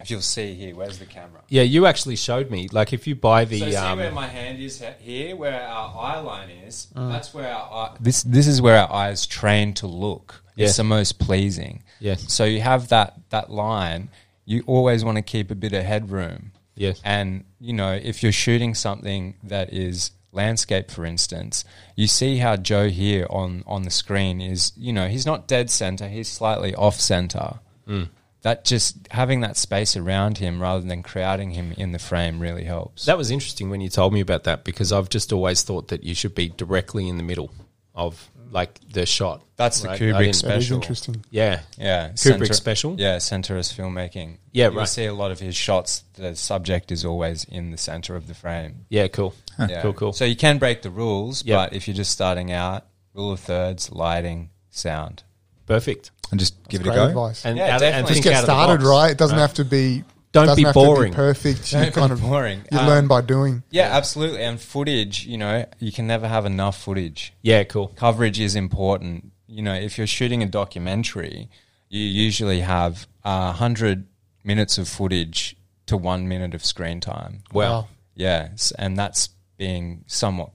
[0.00, 1.40] if you'll see here, where's the camera?
[1.48, 2.68] Yeah, you actually showed me.
[2.70, 5.96] Like, if you buy the So see um, where my hand is here, where our
[5.96, 6.88] eye line is.
[6.94, 10.42] That's where our eye, this this is where our eyes train to look.
[10.56, 10.66] Yeah.
[10.66, 11.84] It's the most pleasing.
[12.00, 12.32] Yes.
[12.32, 14.10] So you have that that line.
[14.44, 16.52] You always want to keep a bit of headroom.
[16.74, 17.00] Yes.
[17.04, 21.64] And you know, if you're shooting something that is landscape, for instance,
[21.96, 24.72] you see how Joe here on on the screen is.
[24.76, 26.08] You know, he's not dead center.
[26.08, 27.60] He's slightly off center.
[27.86, 28.04] Hmm.
[28.42, 32.64] That just having that space around him rather than crowding him in the frame really
[32.64, 33.04] helps.
[33.04, 36.04] That was interesting when you told me about that because I've just always thought that
[36.04, 37.52] you should be directly in the middle
[37.94, 39.42] of like the shot.
[39.56, 39.94] That's the right?
[40.00, 40.76] I Kubrick didn't- That is special.
[40.76, 41.24] interesting.
[41.30, 42.96] Yeah, Yeah, Kubrick special?
[42.98, 44.36] Yeah, centerist filmmaking.
[44.52, 44.88] Yeah, you right.
[44.88, 46.02] see a lot of his shots.
[46.14, 48.86] The subject is always in the center of the frame.
[48.88, 49.82] yeah, cool, Yeah.
[49.82, 50.12] cool, cool.
[50.12, 51.56] So you can break the rules, Yeah.
[51.56, 55.22] but if you're just starting out, rule of thirds, lighting, sound.
[55.66, 56.10] Perfect.
[56.32, 57.06] and just give it a go.
[57.08, 57.44] advice.
[57.44, 58.14] And, Yeah, out, and definitely.
[58.14, 59.10] think Just get out of the started, right?
[59.10, 60.04] It doesn't have to be.
[60.32, 61.12] Don't be boring.
[61.12, 61.72] Be perfect.
[61.72, 62.62] You Don't kind be of boring.
[62.70, 63.62] you Um, learn by doing.
[63.70, 64.42] Yeah, absolutely.
[64.42, 67.32] And footage, you know, you can never have enough footage.
[67.42, 67.88] Yeah, cool.
[67.96, 69.32] Coverage is important.
[69.48, 71.48] You know, if you're shooting a documentary,
[71.88, 74.06] you usually have a hundred
[74.44, 75.56] minutes of footage
[75.86, 77.42] to one minute of screen time.
[77.52, 77.88] Wow.
[78.14, 80.50] Yes, and that's being somewhat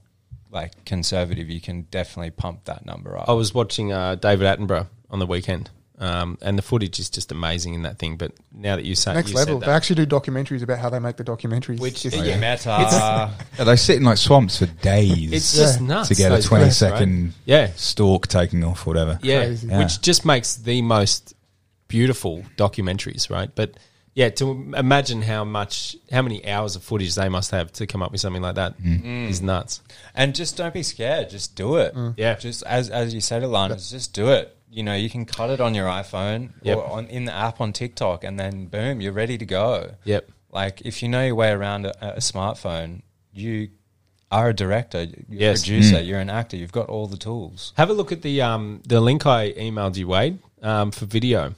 [0.50, 1.50] like conservative.
[1.50, 3.28] You can definitely pump that number up.
[3.28, 5.68] I was watching uh, David Attenborough on the weekend,
[5.98, 8.16] um, and the footage is just amazing in that thing.
[8.16, 9.60] But now that you say Next you level.
[9.60, 11.80] said They actually do documentaries about how they make the documentaries.
[11.80, 12.36] Which is- yeah.
[12.36, 13.32] Meta.
[13.58, 15.62] Yeah, they sit in like swamps for days it's Yeah.
[15.64, 17.28] just nuts to get a those twenty guys, right?
[17.44, 19.18] Yeah, stalk taking off, or whatever.
[19.22, 19.78] yeah, Yeah.
[19.78, 21.34] which just makes the most
[21.88, 23.50] beautiful documentaries, right?
[23.54, 23.72] But
[24.16, 28.02] yeah, to imagine how much, how many hours of footage they must have to come
[28.02, 29.82] up with something like that is nuts.
[30.14, 31.30] and just don't be scared.
[31.30, 31.94] Just do it.
[32.16, 32.34] Yeah.
[32.34, 34.56] Just as as you said, Ilan, just do it.
[34.70, 36.76] You know, you can cut it on your iPhone Yep.
[36.78, 39.92] or on in the app on TikTok, and then boom, you're ready to go.
[40.04, 40.28] Yep.
[40.50, 43.02] Like if you know your way around a, a smartphone,
[43.32, 43.68] you
[44.30, 45.62] are a director, you're Yes.
[45.62, 46.56] a producer, you're an actor.
[46.56, 47.72] You've got all the tools.
[47.76, 51.54] Have a look at the um, the link I emailed you, Wade, um, for video.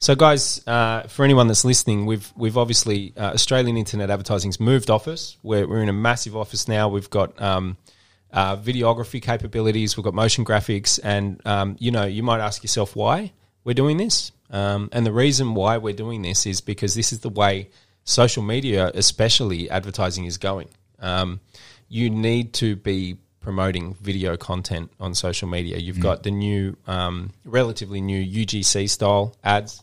[0.00, 4.90] So, guys, uh, for anyone that's listening, we've we've obviously uh, Australian Internet Advertising's moved
[4.90, 5.36] office.
[5.42, 6.88] We're we're in a massive office now.
[6.88, 7.76] We've got um,
[8.32, 9.96] uh, videography capabilities.
[9.96, 13.32] We've got motion graphics, and um, you know, you might ask yourself why
[13.64, 14.30] we're doing this.
[14.50, 17.68] Um, and the reason why we're doing this is because this is the way
[18.04, 20.68] social media, especially advertising, is going.
[21.00, 21.40] Um,
[21.88, 25.76] you need to be promoting video content on social media.
[25.78, 29.82] You've got the new, um, relatively new UGC style ads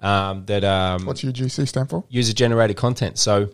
[0.00, 2.04] um, that um, What's UGC stand for?
[2.08, 3.18] user generated content.
[3.18, 3.50] So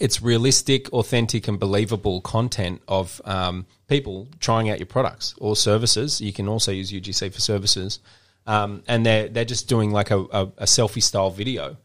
[0.00, 6.20] it's realistic, authentic, and believable content of um, people trying out your products or services.
[6.20, 8.00] You can also use UGC for services,
[8.46, 11.76] um, and they're they're just doing like a, a, a selfie style video,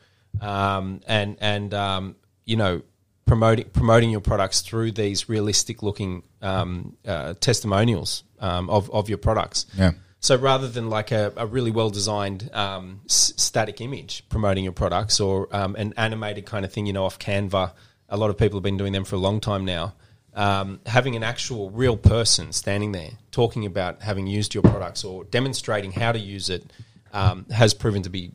[0.42, 2.16] um, and and um,
[2.46, 2.82] you know
[3.26, 9.18] promoting promoting your products through these realistic looking um, uh, testimonials um, of of your
[9.18, 9.66] products.
[9.78, 9.92] Yeah.
[10.24, 14.72] So rather than like a, a really well designed um, s- static image promoting your
[14.72, 17.74] products or um, an animated kind of thing, you know, off Canva,
[18.08, 19.96] a lot of people have been doing them for a long time now.
[20.34, 25.26] Um, having an actual real person standing there talking about having used your products or
[25.26, 26.72] demonstrating how to use it
[27.12, 28.32] um, has proven to be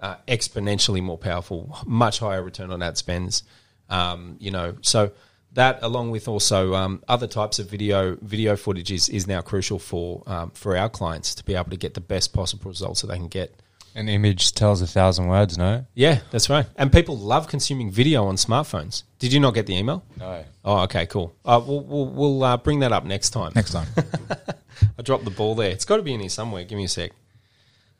[0.00, 3.44] uh, exponentially more powerful, much higher return on ad spends.
[3.88, 5.12] Um, you know, so
[5.52, 9.78] that along with also um, other types of video video footage is, is now crucial
[9.78, 13.08] for um, for our clients to be able to get the best possible results that
[13.08, 13.54] they can get.
[13.94, 15.58] An image tells a thousand words.
[15.58, 16.66] No, Yeah, that's right.
[16.76, 19.02] And people love consuming video on smartphones.
[19.18, 20.04] Did you not get the email?
[20.18, 20.44] no.
[20.64, 21.34] Oh, okay, cool.
[21.44, 23.52] Uh, we'll we'll, we'll uh, bring that up next time.
[23.56, 23.88] Next time.
[24.98, 25.70] I dropped the ball there.
[25.70, 26.64] It's got to be in here somewhere.
[26.64, 27.12] Give me a sec.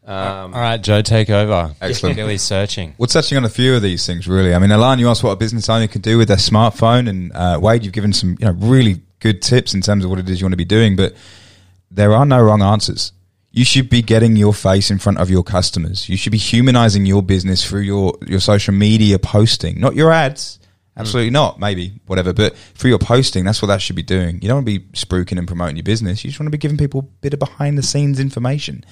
[0.04, 1.74] Um, All right, Joe, take over.
[1.82, 2.16] Excellent.
[2.16, 2.94] Billy's searching.
[2.96, 4.54] We're touching on a few of these things, really.
[4.54, 7.32] I mean, Ilan, you asked what a business owner can do with their smartphone, and
[7.34, 10.28] uh, Wade, you've given some, you know, really good tips in terms of what it
[10.30, 10.96] is you want to be doing.
[10.96, 11.14] But
[11.90, 13.12] there are no wrong answers.
[13.50, 16.08] You should be getting your face in front of your customers.
[16.08, 20.58] You should be humanizing your business through your your social media posting, not your ads.
[20.96, 21.60] Absolutely not.
[21.60, 24.40] Maybe whatever, but for your posting, that's what that should be doing.
[24.42, 26.24] You don't want to be spruiking and promoting your business.
[26.24, 28.84] You just want to be giving people a bit of behind the scenes information,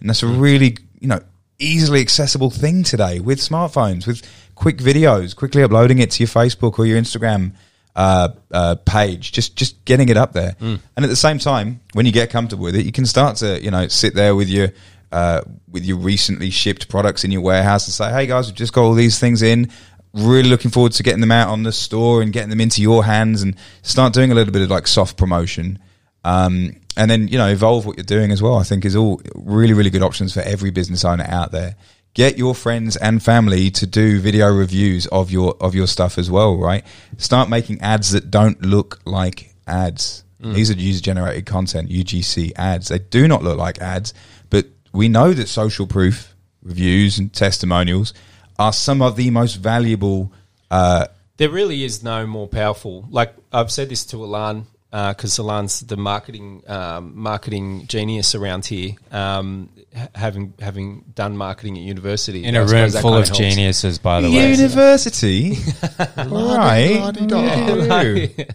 [0.00, 1.20] and that's a really you know
[1.58, 4.22] easily accessible thing today with smartphones, with
[4.54, 7.52] quick videos, quickly uploading it to your Facebook or your Instagram
[7.96, 10.54] uh, uh, page, just just getting it up there.
[10.60, 13.62] And at the same time, when you get comfortable with it, you can start to
[13.62, 14.68] you know sit there with your
[15.10, 18.72] uh, with your recently shipped products in your warehouse and say, "Hey guys, we've just
[18.72, 19.70] got all these things in.
[20.14, 23.04] Really looking forward to getting them out on the store and getting them into your
[23.04, 25.80] hands, and start doing a little bit of like soft promotion."
[26.28, 28.56] Um, and then you know evolve what you're doing as well.
[28.56, 31.76] I think is all really really good options for every business owner out there.
[32.14, 36.30] Get your friends and family to do video reviews of your of your stuff as
[36.30, 36.56] well.
[36.56, 36.84] Right?
[37.16, 40.24] Start making ads that don't look like ads.
[40.40, 42.88] These are user generated content UGC ads.
[42.88, 44.14] They do not look like ads,
[44.50, 48.14] but we know that social proof reviews and testimonials
[48.58, 50.32] are some of the most valuable.
[50.70, 51.06] Uh,
[51.38, 53.06] There really is no more powerful.
[53.10, 58.92] Like I've said this to Ilan because Ilan's the marketing um, marketing genius around here,
[59.12, 59.68] um,
[60.14, 63.38] having having done marketing at university In I a room full kinda of helps.
[63.38, 64.50] geniuses, by the way.
[64.52, 65.56] University,
[66.16, 67.00] right?
[67.00, 68.44] La-di-da.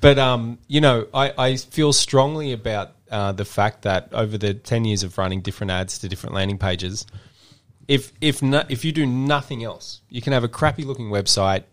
[0.00, 4.54] But um, you know, I, I feel strongly about uh, the fact that over the
[4.54, 7.06] ten years of running different ads to different landing pages,
[7.86, 11.64] if if no, if you do nothing else, you can have a crappy looking website.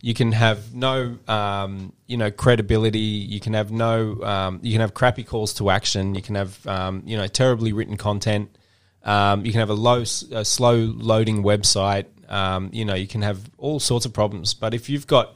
[0.00, 2.98] You can have no, um, you know, credibility.
[3.00, 6.14] You can have no, um, you can have crappy calls to action.
[6.14, 8.56] You can have, um, you know, terribly written content.
[9.02, 12.06] Um, you can have a low, a slow loading website.
[12.28, 14.54] Um, you know, you can have all sorts of problems.
[14.54, 15.34] But if you've got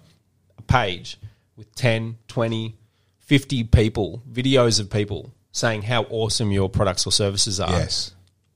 [0.59, 1.17] a page
[1.57, 2.77] with 10, 20,
[3.19, 8.13] 50 people, videos of people saying how awesome your products or services are, Yes.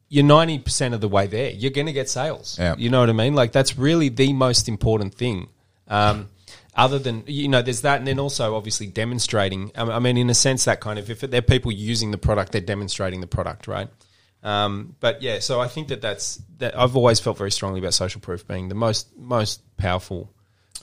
[0.08, 1.50] you're 90% of the way there.
[1.50, 2.58] You're going to get sales.
[2.60, 2.74] Yeah.
[2.78, 3.34] You know what I mean?
[3.34, 5.48] Like, that's really the most important thing.
[5.88, 6.28] Um,
[6.74, 7.98] other than, you know, there's that.
[7.98, 9.72] And then also, obviously, demonstrating.
[9.74, 12.52] I I mean, in a sense, that kind of, if they're people using the product,
[12.52, 13.88] they're demonstrating the product, right?
[14.42, 16.78] Um, but yeah, so I think that that's that.
[16.78, 20.30] I've always felt very strongly about social proof being the most most powerful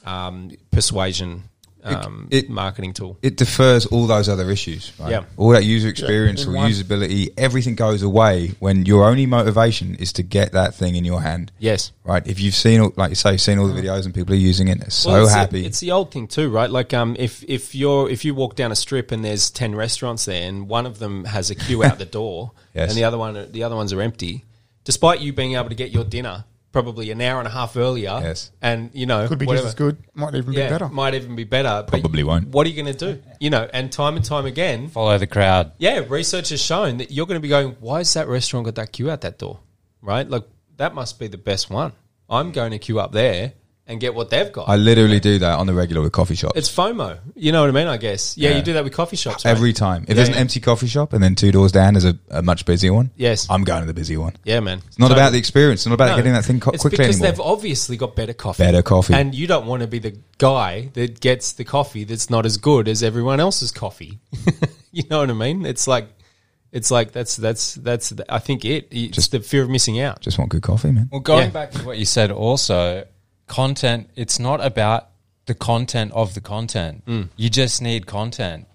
[0.06, 1.44] um, persuasion
[1.86, 3.18] um, it- marketing tool.
[3.22, 4.92] It defers all those other issues.
[5.00, 5.12] Right?
[5.12, 5.24] Yeah.
[5.38, 10.14] All that user experience in or usability, everything goes away when your only motivation is
[10.14, 11.52] to get that thing in your hand.
[11.60, 11.92] Yes.
[12.04, 12.26] Right.
[12.28, 14.68] If you've seen, all, like you say, seen all the videos and people are using
[14.68, 15.66] it, they're so Well, it's the- happy.
[15.66, 16.70] it's the old thing too, right?
[16.70, 20.26] Like, um, if if you're if you walk down a strip and there's ten restaurants
[20.26, 22.90] there, and one of them has a queue out the door, Yes.
[22.90, 24.46] and the other one the other ones are empty,
[24.84, 28.20] despite you being able to get your dinner probably an hour and a half earlier,
[28.22, 28.52] Yes.
[28.62, 29.68] and you know Could be whatever.
[29.68, 29.98] just as good.
[30.14, 30.90] Might even Yeah, be better.
[30.90, 31.86] might even be better.
[31.90, 32.50] but Probably won't.
[32.50, 33.22] What are you going to do?
[33.40, 35.72] You know, and time and time again, Follow the crowd.
[35.78, 38.76] yeah, research has shown that you're going to be going, why has that restaurant got
[38.76, 39.60] that queue out that door?
[40.02, 40.30] Right?
[40.30, 40.44] Like,
[40.76, 41.94] that must be the best one.
[42.30, 43.54] I'm going to queue up there
[43.86, 44.70] and get what they've got.
[44.70, 46.54] I literally do that on the regular with coffee shops.
[46.56, 47.20] it's FOMO.
[47.36, 47.88] You know what I mean?
[47.88, 48.38] I guess.
[48.38, 48.56] Yeah, Yeah.
[48.58, 49.44] you do that with coffee shops.
[49.44, 49.52] Right?
[49.52, 50.04] Every time.
[50.04, 50.40] If Yeah, there's an yeah.
[50.40, 53.46] empty coffee shop and then two doors down there's a, a much busier one, Yes.
[53.50, 54.34] I'm going to the busy one.
[54.46, 54.82] Yeah, man.
[54.88, 55.82] It's not about the experience.
[55.82, 56.16] It's not about No.
[56.16, 57.32] getting that thing co- It's quickly because anymore.
[57.32, 58.64] they've obviously got better coffee.
[58.64, 59.14] Better coffee.
[59.16, 62.56] And you don't want to be the guy that gets the coffee that's not as
[62.58, 64.20] good as everyone else's coffee.
[64.94, 65.66] you know what I mean?
[65.66, 66.08] It's like,
[66.72, 68.88] it's like that's that's that's I think it.
[68.92, 70.22] It's Just- the fear of missing out.
[70.22, 71.10] Just want good coffee, man.
[71.12, 71.50] Well, going Yeah.
[71.50, 73.04] back to what you said, also
[73.48, 74.10] content.
[74.16, 75.10] It's not about
[75.46, 77.06] the content of the content.
[77.06, 77.30] Mm.
[77.36, 78.68] You just need content.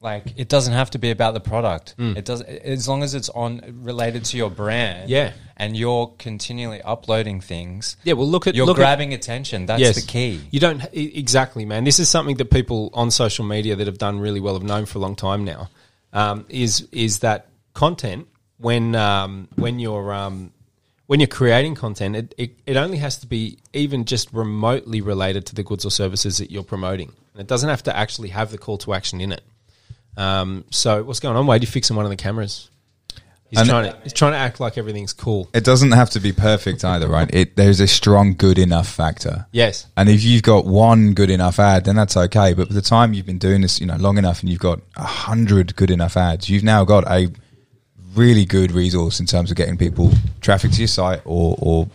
[0.00, 1.94] Like it doesn't have to be about the product.
[1.96, 2.16] Mm.
[2.16, 5.08] It does as long as it's on related to your brand.
[5.08, 5.32] Yeah.
[5.56, 7.96] and you're continually uploading things.
[8.02, 9.66] Yeah, well, look at You're look at- grabbing attention.
[9.66, 10.40] That's the key.
[10.50, 11.84] You don't exactly, man.
[11.84, 14.86] This is something that people on social media that have done really well have known
[14.86, 15.68] for a long time now.
[16.12, 18.26] Um, is is that content
[18.58, 20.52] when um, when you're um,
[21.06, 25.46] when you're creating content, it, it, it only has to be even just remotely related
[25.46, 27.12] to the goods or services that you're promoting.
[27.34, 29.42] And it doesn't have to actually have the call to action in it.
[30.16, 31.62] Um, so what's going on, Wade?
[31.62, 32.68] You fixing one of the cameras?
[33.48, 35.50] He's And- trying to he's trying to act like everything's cool.
[35.52, 37.28] It doesn't have to be perfect either, right?
[37.34, 39.44] It there's a strong good enough factor.
[39.52, 39.86] Yes.
[39.94, 42.54] And if you've got one good enough ad, then that's okay.
[42.54, 44.80] But by the time you've been doing this, you know, long enough, and you've got
[44.96, 47.30] a hundred good enough ads, you've now got a
[48.14, 50.10] really good resource in terms of getting people
[50.40, 51.88] traffic to your site or, or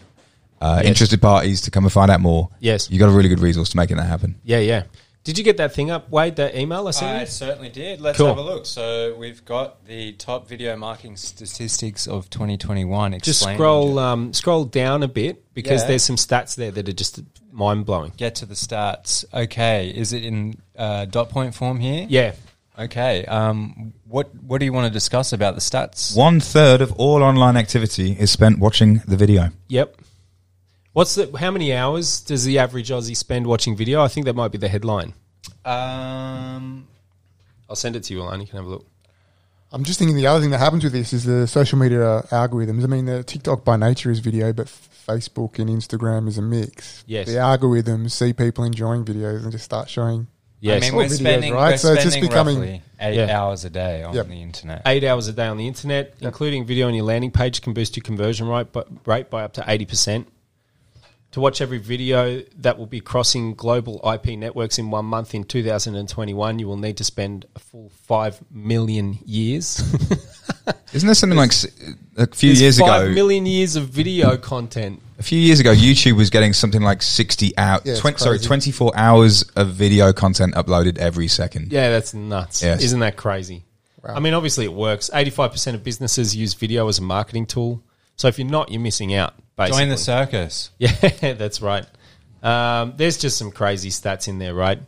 [0.61, 0.87] uh, Yes.
[0.87, 2.49] interested parties to come and find out more.
[2.59, 2.89] Yes.
[2.89, 4.35] you got a really good resource to making that happen.
[4.43, 4.83] Yeah, yeah.
[5.23, 6.37] Did you get that thing up, Wade?
[6.37, 7.25] That email I sent I you?
[7.25, 7.99] certainly did.
[7.99, 8.27] Let's Cool.
[8.27, 8.65] have a look.
[8.65, 13.19] So we've got the top video marketing statistics of 2021.
[13.19, 15.87] Just scroll um, scroll down a bit because Yeah.
[15.89, 17.19] there's some stats there that are just
[17.51, 18.13] mind blowing.
[18.15, 19.25] Get to the stats.
[19.33, 22.05] Okay, is it in uh, dot point form here?
[22.09, 22.31] Yeah.
[22.77, 23.25] Okay.
[23.25, 26.15] Um, what what do you want to discuss about the stats?
[26.15, 29.49] One third of all online activity is spent watching the video.
[29.69, 29.97] Yep.
[30.93, 31.35] What's the?
[31.37, 34.01] How many hours does the average Aussie spend watching video?
[34.03, 35.13] I think that might be the headline.
[35.65, 36.87] Um,
[37.69, 38.41] I'll send it to you, Ilan.
[38.41, 38.85] You can have a look.
[39.71, 42.83] I'm just thinking the other thing that happens with this is the social media algorithms.
[42.83, 47.03] I mean, the TikTok by nature is video, but Facebook and Instagram is a mix.
[47.05, 47.27] Yes.
[47.27, 50.27] The algorithms see people enjoying videos and just start showing.
[50.59, 50.81] Yes.
[50.83, 51.71] I mean, All we're videos, spending, right?
[51.71, 53.39] we're So it's just becoming- eight Yeah.
[53.39, 54.27] hours a day on Yep.
[54.27, 54.81] the internet.
[54.87, 57.95] Eight hours a day on the internet, including video on your landing page, can boost
[57.95, 60.27] your conversion rate, but rate by up to eighty percent.
[61.33, 65.43] To watch every video that will be crossing global IP networks in one month in
[65.43, 69.79] 2021, you will need to spend a full five million years.
[70.93, 71.67] Isn't there something like s-
[72.17, 73.13] a few There's years five ago?
[73.13, 75.01] million years of video content.
[75.19, 77.81] A few years ago, YouTube was getting something like sixty hours.
[77.85, 78.47] Yeah, it's 20, sorry, crazy.
[78.47, 81.71] twenty four hours of video content uploaded every second.
[81.71, 82.61] Yeah, that's nuts.
[82.61, 82.83] Yes.
[82.83, 83.63] Isn't that crazy?
[84.03, 85.09] I mean, obviously it works.
[85.13, 87.83] 85% of businesses use video as a marketing tool.
[88.15, 89.81] So if you're not, you're missing out, basically.
[89.81, 90.69] Join the circus.
[90.77, 91.85] Yeah, that's right.
[92.41, 94.79] Um, there's just some crazy stats in there, right?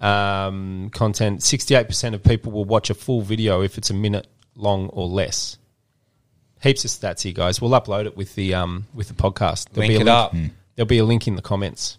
[0.00, 4.88] Um, content 68% of people will watch a full video if it's a minute long
[4.88, 5.57] or less.
[6.62, 7.60] Heaps of stats here, guys.
[7.60, 9.76] We'll upload it with the um, with the podcast.
[9.76, 10.34] Link be a it up.
[10.74, 11.98] There'll be a link in the comments.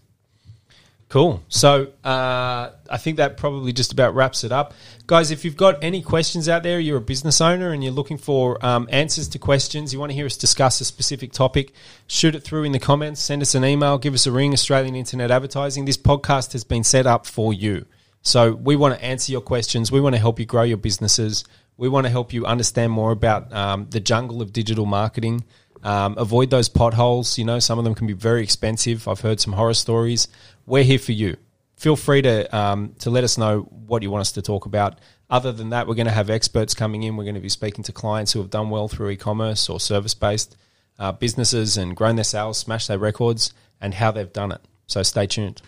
[1.10, 1.42] Cool.
[1.50, 4.76] So uh, I think that probably just about wraps it up.
[5.08, 8.20] Guys, if you've got any questions out there, you're a business owner and you're looking
[8.20, 11.74] for um, answers to questions, you want to hear us discuss a specific topic,
[12.06, 14.96] shoot it through in the comments, send us an email, give us a ring, Australian
[14.96, 15.86] Internet Advertising.
[15.86, 17.88] This podcast has been set up for you.
[18.22, 19.92] So we want to answer your questions.
[19.92, 21.44] We want to help you grow your businesses.
[21.80, 25.46] We want to help you understand more about um, the jungle of digital marketing.
[25.82, 27.38] Um, avoid those potholes.
[27.38, 29.08] You know, some of them can be very expensive.
[29.08, 30.28] I've heard some horror stories.
[30.66, 31.38] We're here for you.
[31.78, 35.00] Feel free to um, to let us know what you want us to talk about.
[35.30, 37.16] Other than that, we're going to have experts coming in.
[37.16, 40.58] We're going to be speaking to clients who have done well through e-commerce or service-based
[40.98, 44.60] uh, businesses and grown their sales, smashed their records, and how they've done it.
[44.88, 45.62] So stay tuned.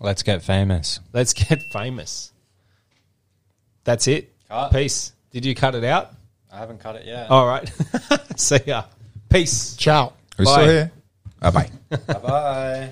[0.00, 0.98] Let's get famous.
[1.12, 2.32] Let's get famous.
[3.84, 4.34] That's it.
[4.48, 4.72] Cut.
[4.72, 5.12] Peace.
[5.30, 6.10] Did you cut it out?
[6.52, 7.30] I haven't cut it yet.
[7.30, 7.70] All right.
[8.36, 8.84] See ya.
[9.28, 9.76] Peace.
[9.76, 10.06] Ciao.
[10.06, 10.52] Are we Bye.
[10.52, 10.92] still here?
[11.40, 11.96] Ah, bye bye.
[12.06, 12.90] bye bye.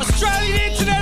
[0.00, 0.98] Australian internet